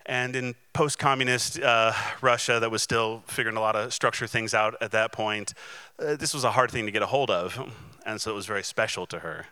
[0.04, 4.52] And in post communist uh, Russia, that was still figuring a lot of structure things
[4.52, 5.54] out at that point,
[5.98, 7.72] uh, this was a hard thing to get a hold of.
[8.04, 9.46] And so it was very special to her.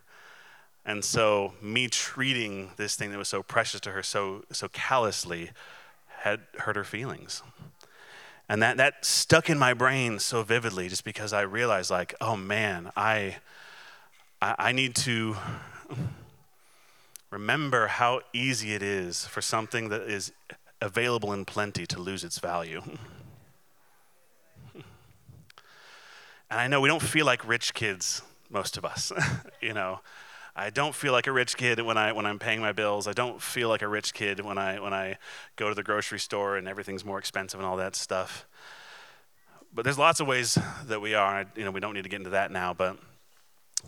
[0.84, 5.50] And so, me treating this thing that was so precious to her so, so callously
[6.20, 7.42] had hurt her feelings.
[8.50, 12.34] And that, that stuck in my brain so vividly just because I realized, like, oh
[12.34, 13.36] man, I,
[14.42, 15.36] I, I need to
[17.30, 20.32] remember how easy it is for something that is
[20.80, 22.82] available in plenty to lose its value.
[26.50, 29.12] And I know we don't feel like rich kids, most of us,
[29.60, 30.00] you know.
[30.60, 33.08] I don't feel like a rich kid when I when I'm paying my bills.
[33.08, 35.16] I don't feel like a rich kid when I when I
[35.56, 38.46] go to the grocery store and everything's more expensive and all that stuff.
[39.72, 41.46] But there's lots of ways that we are.
[41.56, 42.74] You know, we don't need to get into that now.
[42.74, 42.98] But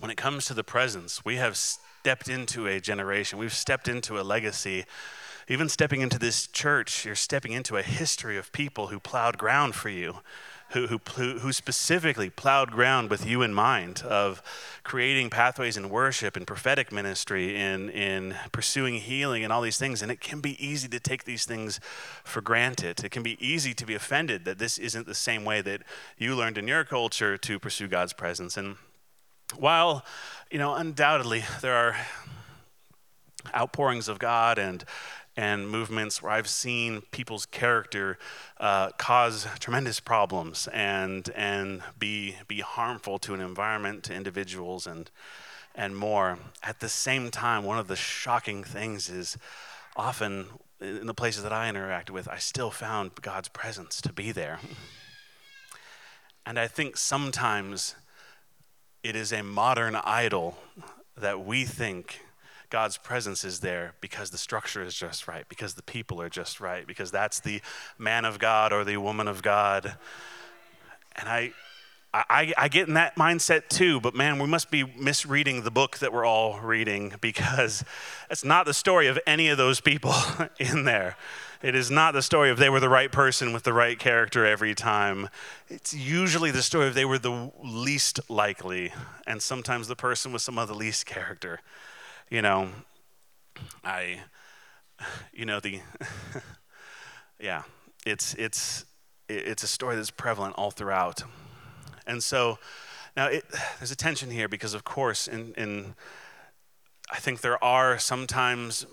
[0.00, 3.38] when it comes to the presence, we have stepped into a generation.
[3.38, 4.86] We've stepped into a legacy.
[5.48, 9.74] Even stepping into this church, you're stepping into a history of people who plowed ground
[9.74, 10.20] for you
[10.72, 14.42] who, who, who specifically plowed ground with you in mind of
[14.82, 20.02] creating pathways in worship and prophetic ministry in, in pursuing healing and all these things.
[20.02, 21.80] And it can be easy to take these things
[22.24, 23.04] for granted.
[23.04, 25.82] It can be easy to be offended that this isn't the same way that
[26.18, 28.56] you learned in your culture to pursue God's presence.
[28.56, 28.76] And
[29.56, 30.04] while,
[30.50, 31.96] you know, undoubtedly there are
[33.54, 34.84] outpourings of God and
[35.36, 38.18] and movements where I've seen people's character
[38.58, 45.10] uh, cause tremendous problems and and be be harmful to an environment, to individuals, and
[45.74, 46.38] and more.
[46.62, 49.38] At the same time, one of the shocking things is
[49.96, 50.46] often
[50.80, 54.58] in the places that I interacted with, I still found God's presence to be there.
[56.44, 57.94] And I think sometimes
[59.02, 60.58] it is a modern idol
[61.16, 62.20] that we think
[62.72, 66.58] God's presence is there because the structure is just right, because the people are just
[66.58, 67.60] right, because that's the
[67.98, 69.94] man of God or the woman of God.
[71.14, 71.52] And I,
[72.14, 75.98] I, I get in that mindset too, but man, we must be misreading the book
[75.98, 77.84] that we're all reading because
[78.30, 80.14] it's not the story of any of those people
[80.58, 81.18] in there.
[81.62, 84.46] It is not the story of they were the right person with the right character
[84.46, 85.28] every time.
[85.68, 88.94] It's usually the story of they were the least likely,
[89.26, 91.60] and sometimes the person with some of the least character.
[92.32, 92.70] You know,
[93.84, 94.20] I,
[95.34, 95.80] you know, the,
[97.38, 97.64] yeah,
[98.06, 98.86] it's, it's,
[99.28, 101.24] it's a story that's prevalent all throughout.
[102.06, 102.58] And so
[103.18, 103.44] now it,
[103.78, 105.94] there's a tension here because, of course, in, in
[107.10, 108.86] I think there are sometimes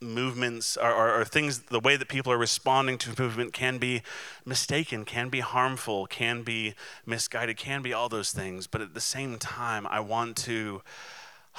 [0.00, 4.02] movements or, or, or, things, the way that people are responding to movement can be
[4.44, 8.68] mistaken, can be harmful, can be misguided, can be all those things.
[8.68, 10.82] But at the same time, I want to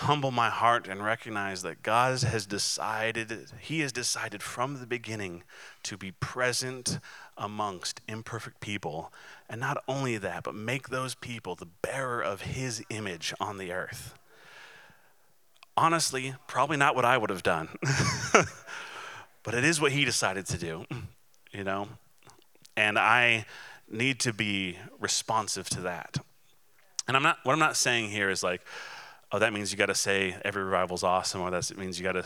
[0.01, 5.43] humble my heart and recognize that God has decided, He has decided from the beginning
[5.83, 6.99] to be present
[7.37, 9.11] amongst imperfect people.
[9.49, 13.71] And not only that, but make those people the bearer of His image on the
[13.71, 14.13] earth
[15.77, 17.69] honestly, probably not what I would have done.
[19.43, 20.85] but it is what he decided to do,
[21.53, 21.87] you know?
[22.75, 23.45] And I
[23.89, 26.17] need to be responsive to that.
[27.07, 28.61] And I'm not, what I'm not saying here is like,
[29.31, 32.03] oh, that means you got to say every revival's awesome, or that it means you
[32.03, 32.25] got to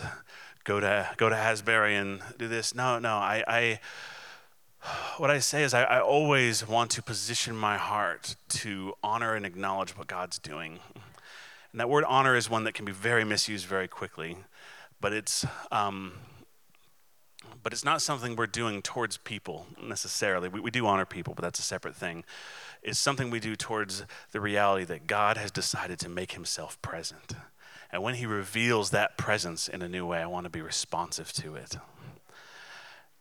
[0.64, 2.76] go to go to Asbury and do this.
[2.76, 3.16] No, no.
[3.16, 3.80] I, I
[5.18, 9.46] what I say is I, I always want to position my heart to honor and
[9.46, 10.80] acknowledge what God's doing.
[11.72, 14.38] And that word honor is one that can be very misused very quickly,
[15.00, 16.14] but it's, um,
[17.64, 20.50] but it's not something we're doing towards people necessarily.
[20.50, 22.24] We, we do honor people, but that's a separate thing.
[22.84, 27.34] It's something we do towards the reality that God has decided to make himself present.
[27.92, 31.32] And when he reveals that presence in a new way, I want to be responsive
[31.34, 31.76] to it.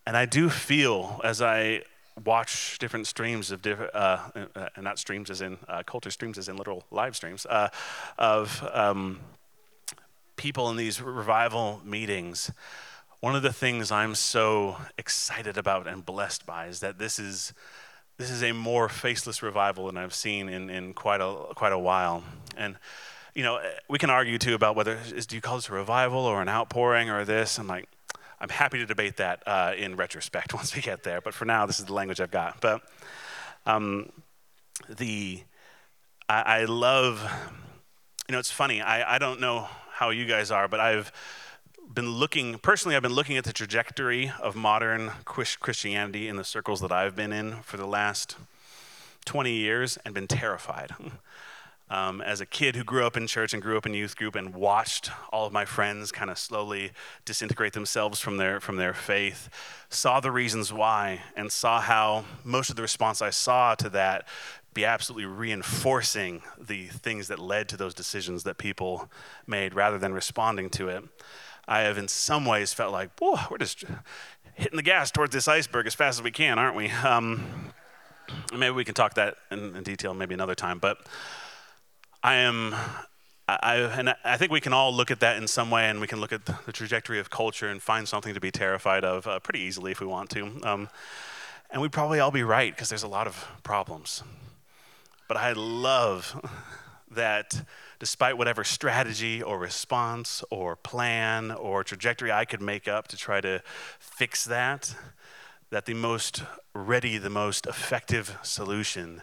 [0.06, 1.82] And I do feel as I
[2.24, 4.18] watch different streams of different, uh,
[4.54, 7.68] uh, not streams as in uh, culture streams as in literal live streams uh,
[8.18, 9.20] of um,
[10.36, 12.50] people in these revival meetings.
[13.20, 17.52] One of the things I'm so excited about and blessed by is that this is
[18.20, 21.78] this is a more faceless revival than I've seen in, in quite a quite a
[21.78, 22.22] while.
[22.56, 22.76] And
[23.34, 26.20] you know, we can argue too about whether is do you call this a revival
[26.20, 27.58] or an outpouring or this.
[27.58, 27.88] I'm like,
[28.38, 31.20] I'm happy to debate that uh, in retrospect once we get there.
[31.20, 32.60] But for now, this is the language I've got.
[32.60, 32.82] But
[33.64, 34.10] um,
[34.88, 35.42] the
[36.28, 37.22] I, I, love,
[38.28, 38.80] you know, it's funny.
[38.80, 41.10] I, I don't know how you guys are, but I've
[41.92, 42.94] been looking personally.
[42.94, 47.32] I've been looking at the trajectory of modern Christianity in the circles that I've been
[47.32, 48.36] in for the last
[49.24, 50.92] 20 years and been terrified.
[51.90, 54.36] um, as a kid who grew up in church and grew up in youth group
[54.36, 56.92] and watched all of my friends kind of slowly
[57.24, 59.48] disintegrate themselves from their from their faith
[59.88, 64.26] saw the reasons why and saw how most of the response i saw to that
[64.72, 69.10] be absolutely reinforcing the things that led to those decisions that people
[69.44, 71.02] made rather than responding to it
[71.68, 73.84] i have in some ways felt like boy we're just
[74.54, 77.72] hitting the gas towards this iceberg as fast as we can aren't we um,
[78.52, 80.98] maybe we can talk that in, in detail maybe another time but
[82.22, 82.74] I am,
[83.48, 86.06] I, and I think we can all look at that in some way, and we
[86.06, 89.40] can look at the trajectory of culture and find something to be terrified of uh,
[89.40, 90.52] pretty easily if we want to.
[90.62, 90.88] Um,
[91.70, 94.22] and we'd probably all be right because there's a lot of problems.
[95.28, 96.38] But I love
[97.10, 97.64] that
[98.00, 103.40] despite whatever strategy or response or plan or trajectory I could make up to try
[103.42, 103.62] to
[103.98, 104.94] fix that,
[105.68, 106.42] that the most
[106.74, 109.22] ready, the most effective solution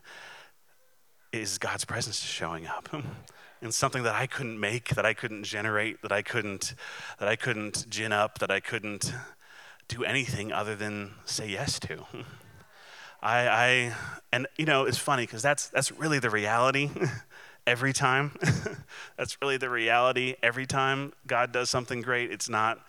[1.33, 2.87] is God's presence showing up.
[3.61, 6.75] and something that I couldn't make, that I couldn't generate, that I couldn't,
[7.19, 9.11] that I couldn't gin up, that I couldn't
[9.87, 12.05] do anything other than say yes to.
[13.21, 13.95] I, I
[14.31, 16.91] and you know, it's funny because that's that's really the reality
[17.67, 18.31] every time.
[19.17, 22.31] that's really the reality every time God does something great.
[22.31, 22.79] It's not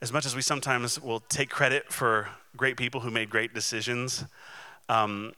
[0.00, 4.24] as much as we sometimes will take credit for great people who made great decisions.
[4.88, 5.34] Um,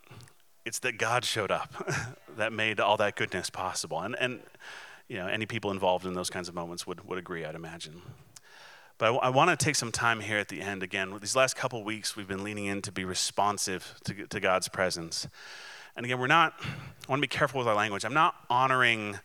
[0.64, 1.92] it's that God showed up
[2.36, 4.00] that made all that goodness possible.
[4.00, 4.40] And, and
[5.08, 8.00] you know, any people involved in those kinds of moments would, would agree, I'd imagine.
[8.96, 11.12] But I, I want to take some time here at the end again.
[11.20, 15.26] These last couple weeks, we've been leaning in to be responsive to, to God's presence.
[15.96, 18.04] And again, we're not, I want to be careful with our language.
[18.04, 19.18] I'm not honoring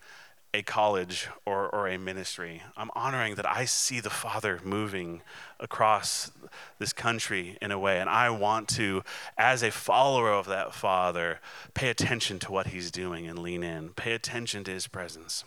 [0.53, 2.63] a college or, or a ministry.
[2.75, 5.21] I'm honoring that I see the Father moving
[5.59, 6.31] across
[6.79, 9.03] this country in a way, and I want to,
[9.37, 11.39] as a follower of that Father,
[11.73, 15.43] pay attention to what He's doing and lean in, pay attention to His presence.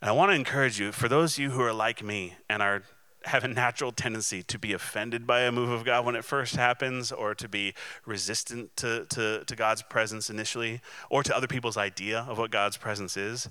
[0.00, 2.60] And I want to encourage you, for those of you who are like me and
[2.60, 2.82] are
[3.26, 6.56] have a natural tendency to be offended by a move of God when it first
[6.56, 7.74] happens, or to be
[8.06, 12.76] resistant to, to, to God's presence initially, or to other people's idea of what God's
[12.76, 13.48] presence is.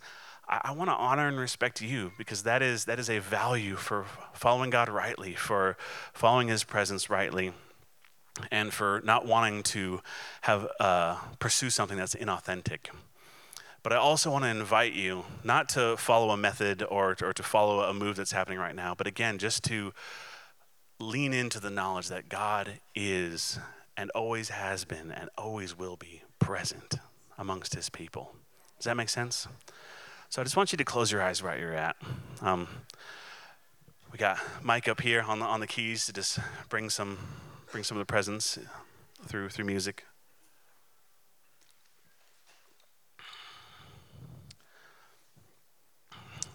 [0.48, 3.76] I, I want to honor and respect you because that is, that is a value
[3.76, 5.78] for following God rightly, for
[6.14, 7.54] following His presence rightly,
[8.52, 10.02] and for not wanting to
[10.42, 12.90] have uh, pursue something that's inauthentic.
[13.84, 17.44] But I also want to invite you not to follow a method or, or to
[17.44, 19.94] follow a move that's happening right now, but again, just to
[21.00, 23.58] lean into the knowledge that God is
[23.98, 26.96] and always has been and always will be present
[27.38, 28.36] amongst his people.
[28.78, 29.48] Does that make sense?
[30.30, 31.96] So I just want you to close your eyes right where you're at.
[32.42, 32.68] Um,
[34.12, 37.18] we got Mike up here on the, on the keys to just bring some,
[37.72, 38.60] bring some of the presence
[39.26, 40.06] through, through music.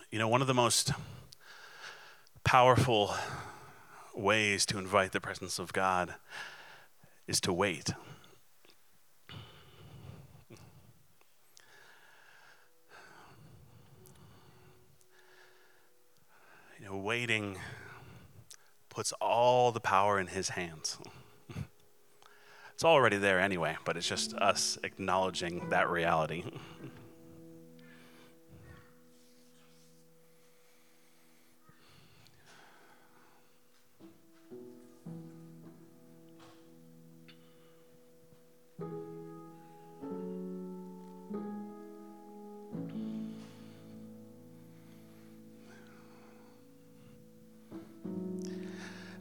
[0.08, 0.92] You know, one of the most
[2.44, 3.12] powerful
[4.14, 6.14] ways to invite the presence of God
[7.26, 7.90] is to wait.
[16.78, 17.58] You know, waiting
[18.88, 20.98] puts all the power in His hands.
[22.74, 26.44] It's already there anyway, but it's just us acknowledging that reality.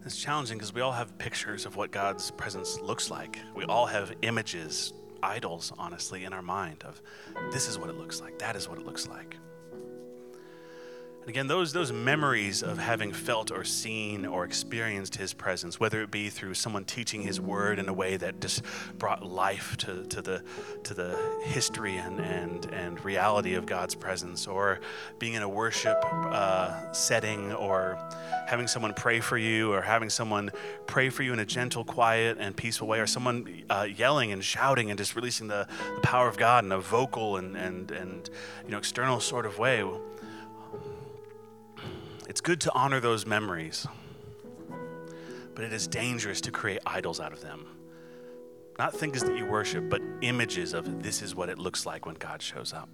[0.05, 3.39] It's challenging because we all have pictures of what God's presence looks like.
[3.55, 4.93] We all have images,
[5.23, 7.01] idols, honestly, in our mind of
[7.51, 9.35] this is what it looks like, that is what it looks like.
[11.27, 16.11] Again, those, those memories of having felt or seen or experienced his presence, whether it
[16.11, 18.61] be through someone teaching his word in a way that just
[18.99, 20.43] brought life to, to, the,
[20.83, 24.79] to the history and, and, and reality of God's presence, or
[25.17, 27.97] being in a worship uh, setting, or
[28.45, 30.51] having someone pray for you, or having someone
[30.85, 34.43] pray for you in a gentle, quiet, and peaceful way, or someone uh, yelling and
[34.43, 38.29] shouting and just releasing the, the power of God in a vocal and, and, and
[38.63, 39.83] you know, external sort of way
[42.27, 43.87] it's good to honor those memories,
[45.53, 47.65] but it is dangerous to create idols out of them.
[48.77, 52.15] Not things that you worship, but images of this is what it looks like when
[52.15, 52.89] God shows up.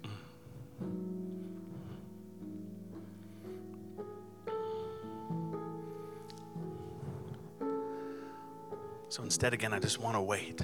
[9.08, 10.62] So instead, again, I just want to wait.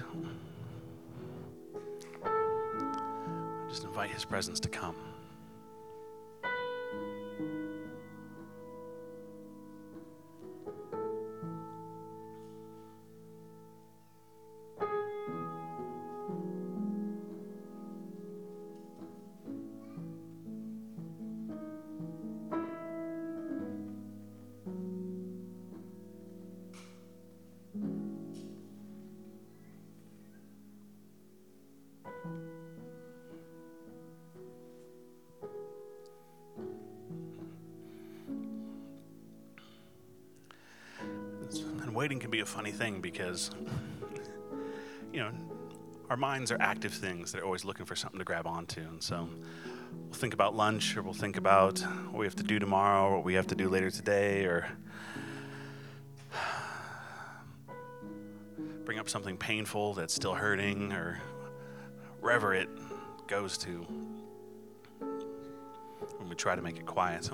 [2.24, 4.94] I just invite His presence to come.
[42.70, 43.50] Funny thing because,
[45.12, 45.30] you know,
[46.10, 47.32] our minds are active things.
[47.32, 48.80] They're always looking for something to grab onto.
[48.80, 49.28] And so
[50.04, 53.16] we'll think about lunch or we'll think about what we have to do tomorrow or
[53.16, 54.68] what we have to do later today or
[58.84, 61.20] bring up something painful that's still hurting or
[62.20, 62.68] wherever it
[63.28, 63.86] goes to
[66.18, 67.30] when we try to make it quiet.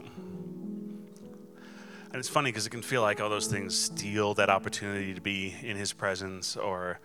[2.15, 5.21] And it's funny because it can feel like all those things steal that opportunity to
[5.21, 7.01] be in his presence or,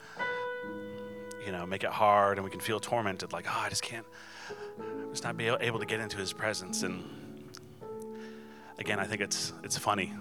[1.44, 4.06] you know, make it hard and we can feel tormented like, oh, I just can't,
[4.80, 6.84] I'm just not be able to get into his presence.
[6.84, 7.04] And
[8.78, 10.14] again, I think it's, it's funny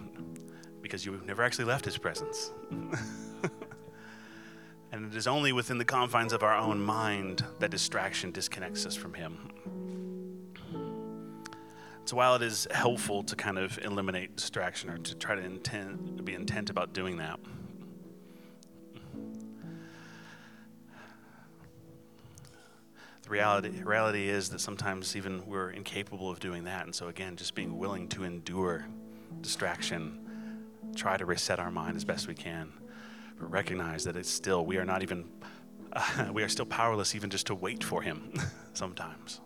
[0.80, 2.50] because you've never actually left his presence.
[4.90, 8.96] and it is only within the confines of our own mind that distraction disconnects us
[8.96, 9.50] from him.
[12.08, 16.24] So while it is helpful to kind of eliminate distraction or to try to intent,
[16.24, 17.38] be intent about doing that,
[23.24, 26.86] the reality, reality is that sometimes even we're incapable of doing that.
[26.86, 28.86] And so, again, just being willing to endure
[29.42, 30.64] distraction,
[30.96, 32.72] try to reset our mind as best we can,
[33.38, 35.28] but recognize that it's still, we are not even,
[35.92, 38.32] uh, we are still powerless even just to wait for Him
[38.72, 39.42] sometimes.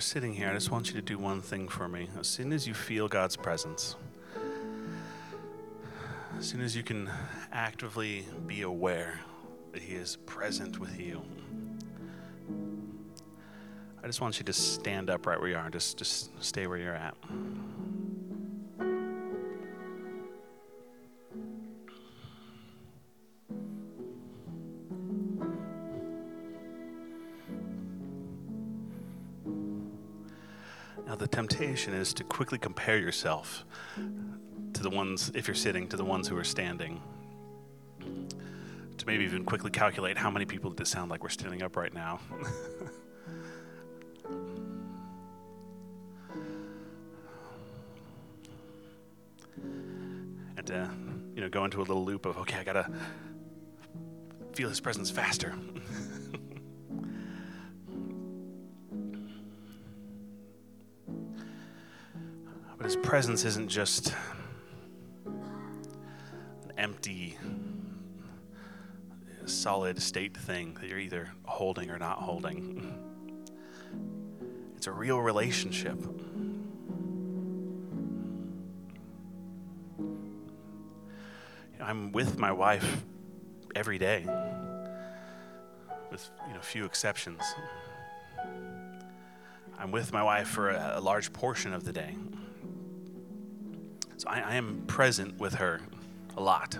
[0.00, 2.08] We're sitting here, I just want you to do one thing for me.
[2.18, 3.96] As soon as you feel God's presence,
[6.38, 7.10] as soon as you can
[7.52, 9.20] actively be aware
[9.72, 11.20] that He is present with you,
[14.02, 15.68] I just want you to stand up right where you are.
[15.68, 17.14] Just, just stay where you're at.
[31.70, 33.64] Temptation is to quickly compare yourself
[34.72, 37.00] to the ones, if you're sitting, to the ones who are standing.
[38.00, 41.76] To maybe even quickly calculate how many people does it sound like we're standing up
[41.76, 42.18] right now.
[50.56, 50.90] and to,
[51.36, 52.90] you know, go into a little loop of, okay, I gotta
[54.54, 55.54] feel his presence faster.
[62.90, 64.12] his presence isn't just
[65.24, 67.38] an empty,
[69.46, 72.98] solid state thing that you're either holding or not holding.
[74.74, 76.00] It's a real relationship.
[81.80, 83.04] I'm with my wife
[83.76, 84.26] every day,
[86.10, 87.40] with you know few exceptions.
[89.78, 92.16] I'm with my wife for a, a large portion of the day.
[94.20, 95.80] So I, I am present with her
[96.36, 96.76] a lot.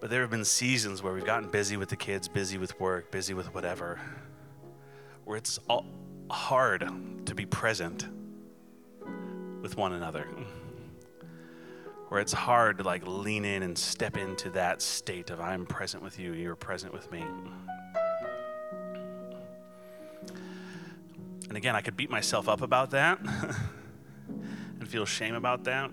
[0.00, 3.10] But there have been seasons where we've gotten busy with the kids, busy with work,
[3.10, 4.00] busy with whatever,
[5.26, 5.58] where it's
[6.30, 6.90] hard
[7.26, 8.06] to be present
[9.60, 10.26] with one another.
[12.08, 16.02] Where it's hard to like lean in and step into that state of I'm present
[16.02, 17.22] with you, you're present with me.
[21.46, 23.18] And again, I could beat myself up about that.
[24.84, 25.90] and feel shame about that.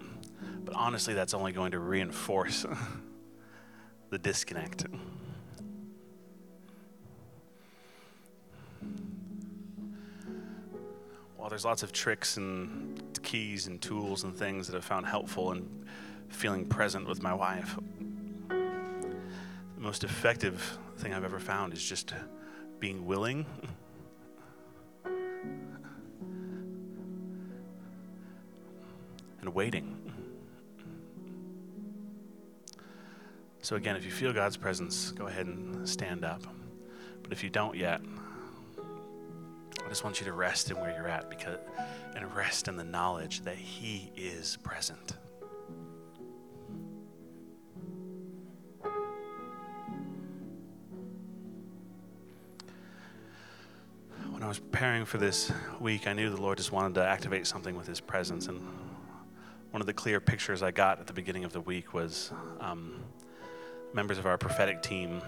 [0.66, 2.66] But honestly, that's only going to reinforce
[4.10, 4.86] the disconnect.
[11.38, 15.54] While there's lots of tricks and keys and tools and things that I've found helpful
[15.54, 15.86] in
[16.28, 17.78] feeling present with my wife,
[18.50, 18.58] the
[19.78, 22.14] most effective thing I've ever found is just
[22.80, 23.46] being willing
[29.42, 29.98] and waiting.
[33.64, 36.42] So, again, if you feel God's presence, go ahead and stand up.
[37.22, 38.02] But if you don't yet,
[38.78, 41.58] I just want you to rest in where you're at because,
[42.16, 45.14] and rest in the knowledge that He is present.
[54.32, 57.46] When I was preparing for this week, I knew the Lord just wanted to activate
[57.46, 58.48] something with His presence.
[58.48, 58.60] And
[59.72, 63.00] one of the clear pictures I got at the beginning of the week was um,
[63.94, 65.22] members of our prophetic team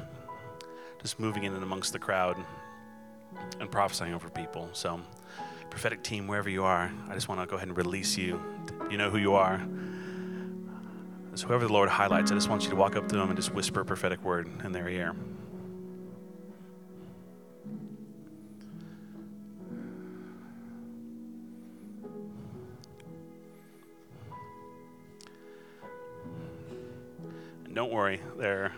[1.02, 2.38] just moving in and amongst the crowd
[3.60, 4.70] and prophesying over people.
[4.74, 5.02] So,
[5.70, 8.42] prophetic team, wherever you are, I just want to go ahead and release you.
[8.92, 9.66] You know who you are.
[11.36, 13.38] So, whoever the Lord highlights, I just want you to walk up to them and
[13.38, 15.16] just whisper a prophetic word in their ear.
[27.74, 28.72] Don't worry, they're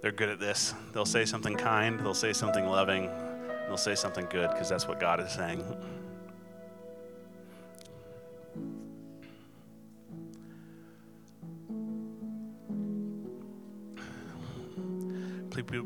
[0.00, 0.74] they're good at this.
[0.92, 3.10] They'll say something kind, they'll say something loving,
[3.66, 5.64] they'll say something good because that's what God is saying.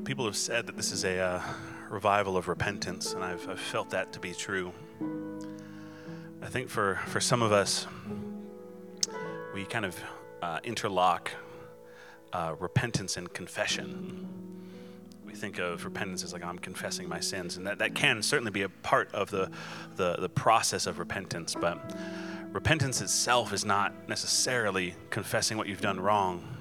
[0.05, 1.43] People have said that this is a uh,
[1.91, 4.72] revival of repentance, and I've, I've felt that to be true.
[6.43, 7.87] I think for, for some of us,
[9.55, 9.97] we kind of
[10.43, 11.31] uh, interlock
[12.33, 14.29] uh, repentance and confession.
[15.24, 18.51] We think of repentance as like I'm confessing my sins, and that, that can certainly
[18.51, 19.51] be a part of the,
[19.97, 21.79] the, the process of repentance, but
[22.53, 26.57] repentance itself is not necessarily confessing what you've done wrong.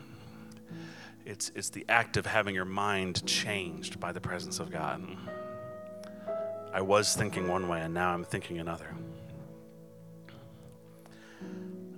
[1.26, 5.06] It's, it's the act of having your mind changed by the presence of God.
[6.74, 8.94] I was thinking one way, and now I'm thinking another.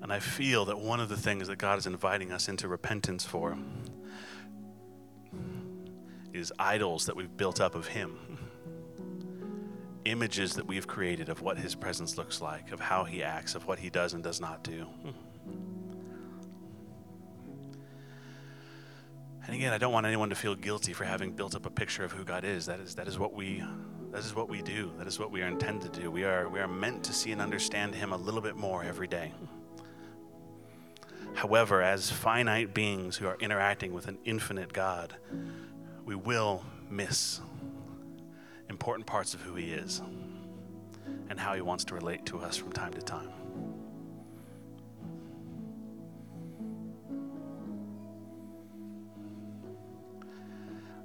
[0.10, 3.24] And I feel that one of the things that God is inviting us into repentance
[3.24, 3.56] for
[6.34, 8.18] is idols that we've built up of Him,
[10.06, 13.68] images that we've created of what His presence looks like, of how He acts, of
[13.68, 14.88] what He does and does not do.
[19.46, 22.04] And again, I don't want anyone to feel guilty for having built up a picture
[22.04, 22.66] of who God is.
[22.66, 23.64] That is, that is what we
[24.12, 24.92] That is what we do.
[24.98, 26.10] That is what we are intended to do.
[26.10, 29.08] We are, we are meant to see and understand Him a little bit more every
[29.08, 29.34] day.
[31.36, 35.16] However, as finite beings who are interacting with an infinite God,
[36.06, 37.40] we will miss
[38.70, 40.02] important parts of who He is
[41.30, 43.30] and how He wants to relate to us from time to time.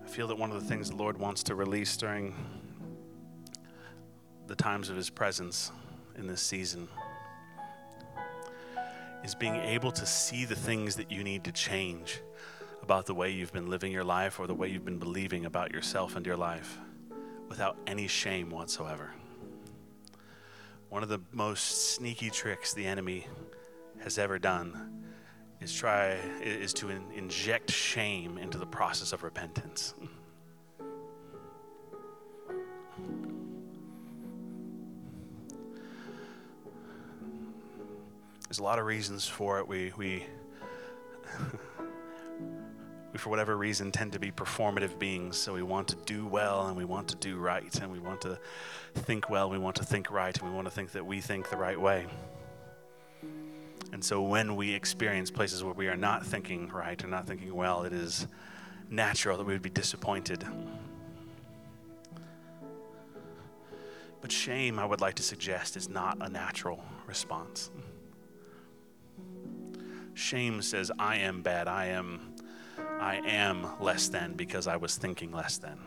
[0.03, 2.35] I feel that one of the things the Lord wants to release during
[4.47, 5.71] the times of His presence
[6.17, 6.89] in this season
[9.25, 12.21] is being able to see the things that you need to change
[12.83, 15.73] about the way you've been living your life or the way you've been believing about
[15.73, 16.79] yourself and your life
[17.49, 19.15] without any shame whatsoever.
[20.91, 23.27] One of the most sneaky tricks the enemy
[24.03, 25.03] has ever done
[25.61, 29.95] is try is to in, inject shame into the process of repentance.
[38.55, 39.67] There's a lot of reasons for it.
[39.67, 40.25] We, we,
[43.13, 45.37] we, for whatever reason, tend to be performative beings.
[45.37, 48.21] So we want to do well and we want to do right and we want
[48.21, 48.39] to
[48.95, 51.51] think well, we want to think right, and we want to think that we think
[51.51, 52.07] the right way.
[53.93, 57.53] And so when we experience places where we are not thinking right or not thinking
[57.53, 58.29] well, it is
[58.89, 60.45] natural that we would be disappointed.
[64.21, 67.73] But shame, I would like to suggest, is not a natural response.
[70.15, 71.69] Shame says, I am bad.
[71.69, 72.35] I am,
[73.01, 75.79] I am less than because I was thinking less than.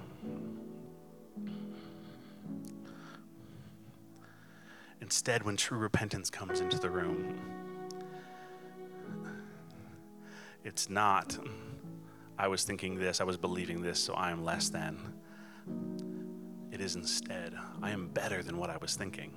[5.01, 7.39] Instead, when true repentance comes into the room,
[10.65, 11.37] it's not,
[12.37, 14.97] I was thinking this, I was believing this, so I am less than.
[16.73, 19.31] It is instead, I am better than what I was thinking.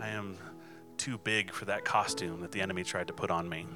[0.00, 0.38] I am
[0.96, 3.66] too big for that costume that the enemy tried to put on me.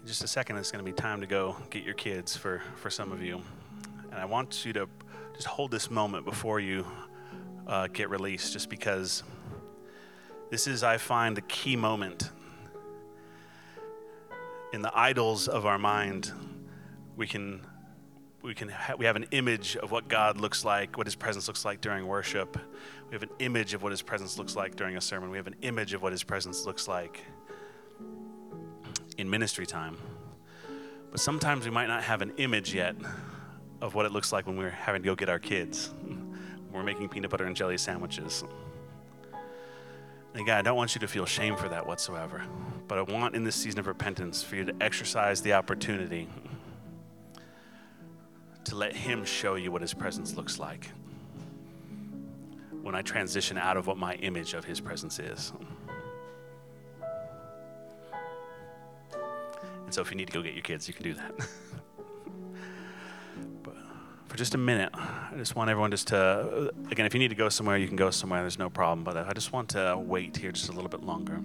[0.00, 2.60] In just a second, it's going to be time to go get your kids for,
[2.76, 3.40] for some of you.
[4.20, 4.86] I want you to
[5.34, 6.84] just hold this moment before you
[7.66, 9.22] uh, get released, just because
[10.50, 12.30] this is, I find, the key moment.
[14.74, 16.30] In the idols of our mind,
[17.16, 17.66] we can
[18.42, 21.48] we can ha- we have an image of what God looks like, what His presence
[21.48, 22.58] looks like during worship.
[23.08, 25.30] We have an image of what His presence looks like during a sermon.
[25.30, 27.24] We have an image of what His presence looks like
[29.16, 29.96] in ministry time.
[31.10, 32.96] But sometimes we might not have an image yet
[33.80, 35.90] of what it looks like when we're having to go get our kids.
[36.72, 38.44] We're making peanut butter and jelly sandwiches.
[40.34, 42.44] And God, I don't want you to feel shame for that whatsoever.
[42.86, 46.28] But I want in this season of repentance for you to exercise the opportunity
[48.64, 50.90] to let Him show you what His presence looks like
[52.82, 55.52] when I transition out of what my image of His presence is.
[59.84, 61.34] And so if you need to go get your kids, you can do that.
[64.30, 67.34] for just a minute, I just want everyone just to, again, if you need to
[67.34, 68.42] go somewhere, you can go somewhere.
[68.42, 69.02] There's no problem.
[69.02, 71.40] But I just want to wait here just a little bit longer.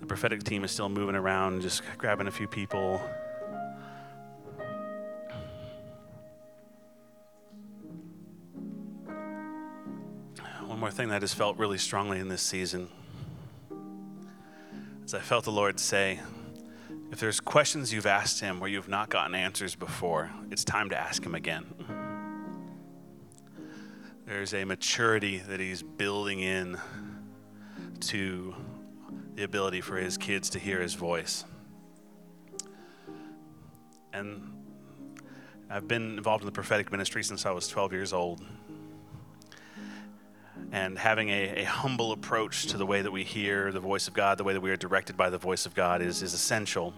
[0.00, 3.02] The prophetic team is still moving around, just grabbing a few people.
[10.64, 12.88] One more thing that I just felt really strongly in this season
[15.04, 16.18] is I felt the Lord say,
[17.12, 20.98] if there's questions you've asked him where you've not gotten answers before, it's time to
[20.98, 21.64] ask him again.
[24.26, 26.78] There's a maturity that he's building in
[28.00, 28.54] to
[29.34, 31.44] the ability for his kids to hear his voice.
[34.12, 34.52] And
[35.70, 38.44] I've been involved in the prophetic ministry since I was 12 years old.
[40.76, 44.12] And having a, a, humble approach to the way that we hear the voice of
[44.12, 46.92] God, the way that we are directed by the voice of God, is, is essential.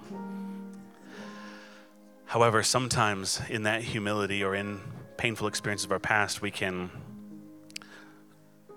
[2.24, 4.80] However, sometimes in that humility or in
[5.16, 6.90] painful experiences of our past, we can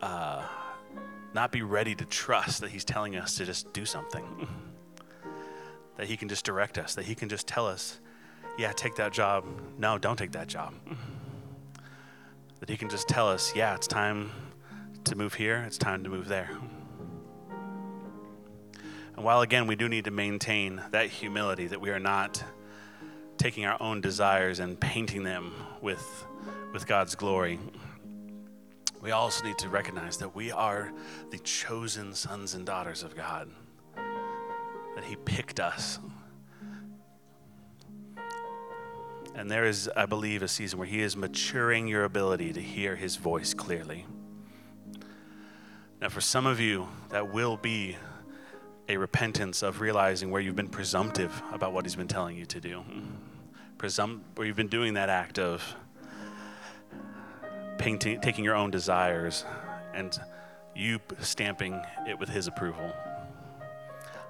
[0.04, 0.44] uh,
[1.34, 4.48] not be ready to trust that He's telling us to just do something,
[5.98, 8.00] that He can just direct us, that He can just tell us,
[8.56, 9.46] yeah, take that job.
[9.80, 10.76] No, don't take that job.
[12.60, 14.30] That He can just tell us, yeah, it's time
[15.06, 16.50] to move here, it's time to move there.
[19.16, 22.44] And while again, we do need to maintain that humility that we are not
[23.38, 26.26] taking our own desires and painting them with,
[26.74, 27.60] with God's glory,
[29.02, 30.94] we also need to recognize that we are
[31.32, 33.50] the chosen sons and daughters of God,
[33.96, 35.98] that He picked us.
[39.34, 42.96] And there is, I believe, a season where He is maturing your ability to hear
[42.96, 44.06] His voice clearly.
[46.02, 47.96] Now, for some of you, that will be
[48.90, 52.60] a repentance of realizing where you've been presumptive about what He's been telling you to
[52.60, 52.84] do.
[53.78, 55.76] Presum- where you've been doing that act of
[57.78, 59.46] painting, taking your own desires
[59.94, 60.20] and
[60.76, 62.92] you stamping it with His approval.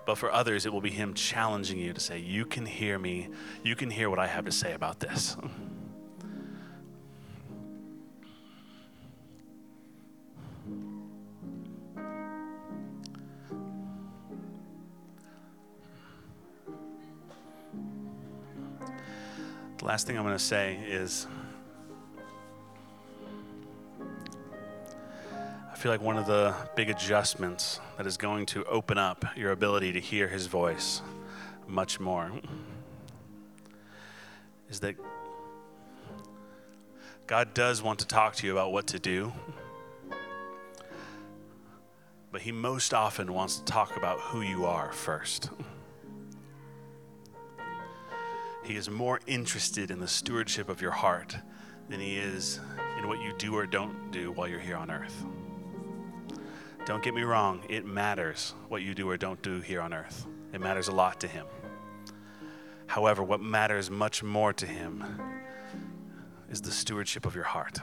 [0.05, 3.29] But for others, it will be Him challenging you to say, You can hear me,
[3.63, 5.37] you can hear what I have to say about this.
[19.91, 21.27] Last thing I'm going to say is
[25.69, 29.51] I feel like one of the big adjustments that is going to open up your
[29.51, 31.01] ability to hear his voice
[31.67, 32.31] much more
[34.69, 34.95] is that
[37.27, 39.33] God does want to talk to you about what to do,
[42.31, 45.49] but he most often wants to talk about who you are first.
[48.71, 51.35] He is more interested in the stewardship of your heart
[51.89, 52.61] than he is
[52.97, 55.25] in what you do or don't do while you're here on earth.
[56.85, 60.25] Don't get me wrong, it matters what you do or don't do here on earth.
[60.53, 61.47] It matters a lot to him.
[62.87, 65.03] However, what matters much more to him
[66.49, 67.77] is the stewardship of your heart.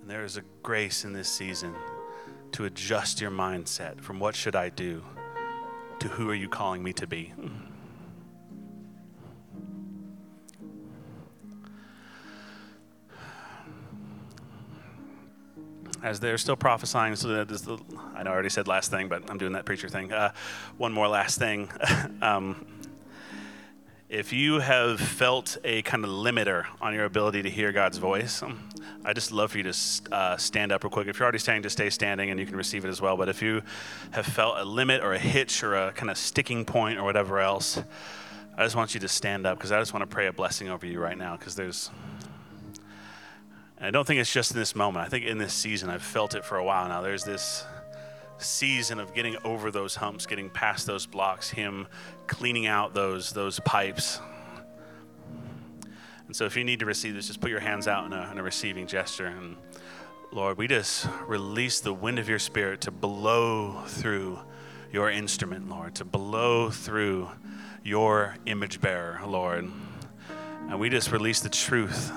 [0.00, 1.76] And there is a grace in this season
[2.50, 5.04] to adjust your mindset from what should I do
[6.00, 7.32] to who are you calling me to be?
[16.02, 17.66] As they're still prophesying, so that this,
[18.14, 20.12] I know I already said last thing, but I'm doing that preacher thing.
[20.12, 20.32] Uh,
[20.76, 21.68] one more last thing.
[22.22, 22.66] um,
[24.08, 28.40] if you have felt a kind of limiter on your ability to hear God's voice,
[29.04, 29.76] I just love for you to
[30.12, 31.08] uh, stand up real quick.
[31.08, 33.16] If you're already standing, just stay standing and you can receive it as well.
[33.16, 33.62] But if you
[34.12, 37.40] have felt a limit or a hitch or a kind of sticking point or whatever
[37.40, 37.82] else,
[38.56, 40.68] I just want you to stand up because I just want to pray a blessing
[40.68, 41.90] over you right now because there's.
[43.78, 45.04] I don't think it's just in this moment.
[45.04, 47.02] I think in this season, I've felt it for a while now.
[47.02, 47.64] There's this
[48.38, 51.86] season of getting over those humps, getting past those blocks, Him
[52.26, 54.20] cleaning out those those pipes.
[56.26, 58.30] And so, if you need to receive this, just put your hands out in a,
[58.30, 59.26] in a receiving gesture.
[59.26, 59.56] And
[60.32, 64.40] Lord, we just release the wind of your Spirit to blow through
[64.92, 67.28] your instrument, Lord, to blow through
[67.84, 69.70] your image bearer, Lord.
[70.68, 72.12] And we just release the truth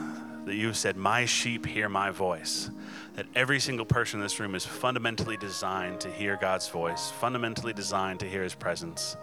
[0.46, 2.72] that you've said, My sheep hear my voice
[3.16, 7.74] that every single person in this room is fundamentally designed to hear God's voice, fundamentally
[7.74, 9.18] designed to hear His presence.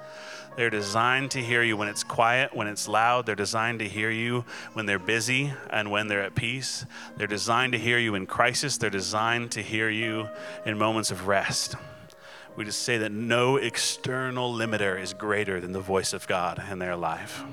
[0.57, 3.27] They're designed to hear you when it's quiet, when it's loud.
[3.27, 6.87] They're designed to hear you when they're busy and when they're at peace.
[7.17, 8.79] They're designed to hear you in crisis.
[8.79, 10.29] They're designed to hear you
[10.65, 11.75] in moments of rest.
[12.57, 16.79] We just say that no external limiter is greater than the voice of God in
[16.79, 17.45] their life.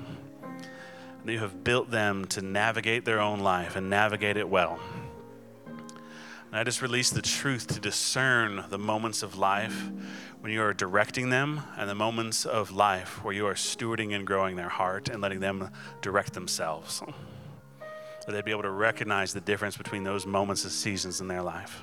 [0.42, 4.78] And you have built them to navigate their own life and navigate it well.
[6.54, 9.90] And I just release the truth to discern the moments of life
[10.38, 14.24] when you are directing them and the moments of life where you are stewarding and
[14.24, 15.68] growing their heart and letting them
[16.00, 17.02] direct themselves.
[17.80, 21.42] That they'd be able to recognize the difference between those moments and seasons in their
[21.42, 21.82] life.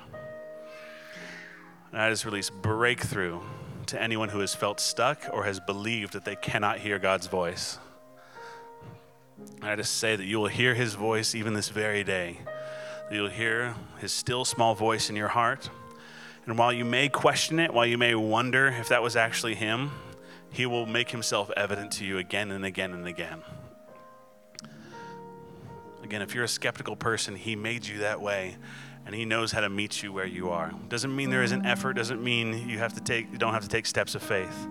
[1.92, 3.42] And I just release breakthrough
[3.88, 7.78] to anyone who has felt stuck or has believed that they cannot hear God's voice.
[9.60, 12.38] And I just say that you will hear his voice even this very day
[13.12, 15.68] You'll hear his still small voice in your heart.
[16.46, 19.90] And while you may question it, while you may wonder if that was actually him,
[20.50, 23.42] he will make himself evident to you again and again and again.
[26.02, 28.56] Again, if you're a skeptical person, he made you that way
[29.04, 30.72] and he knows how to meet you where you are.
[30.88, 33.68] Doesn't mean there isn't effort, doesn't mean you have to take you don't have to
[33.68, 34.66] take steps of faith,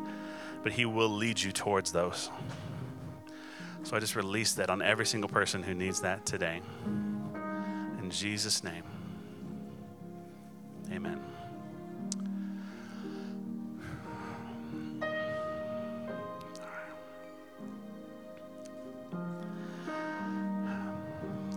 [0.64, 2.32] but he will lead you towards those.
[3.84, 6.62] So I just release that on every single person who needs that today.
[8.12, 8.84] In Jesus' name,
[10.92, 11.18] amen.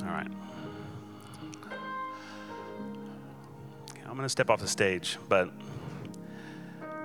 [0.01, 0.29] All right.
[4.05, 5.51] I'm going to step off the stage, but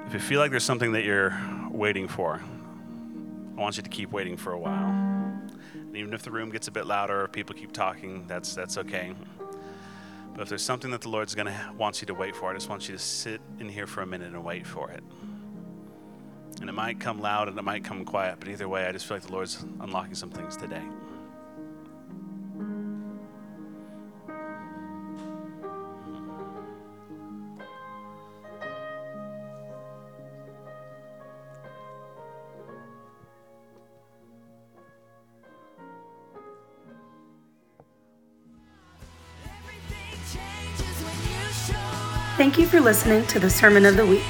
[0.05, 1.35] if you feel like there's something that you're
[1.71, 2.39] waiting for,
[3.57, 4.89] I want you to keep waiting for a while.
[5.73, 8.77] And even if the room gets a bit louder or people keep talking, that's, that's
[8.77, 9.15] okay.
[10.33, 12.53] But if there's something that the Lord's going to wants you to wait for, I
[12.53, 15.03] just want you to sit in here for a minute and wait for it.
[16.61, 19.05] And it might come loud and it might come quiet, but either way, I just
[19.05, 20.83] feel like the Lord's unlocking some things today.
[42.49, 44.25] Thank you for listening to the Sermon of the Week.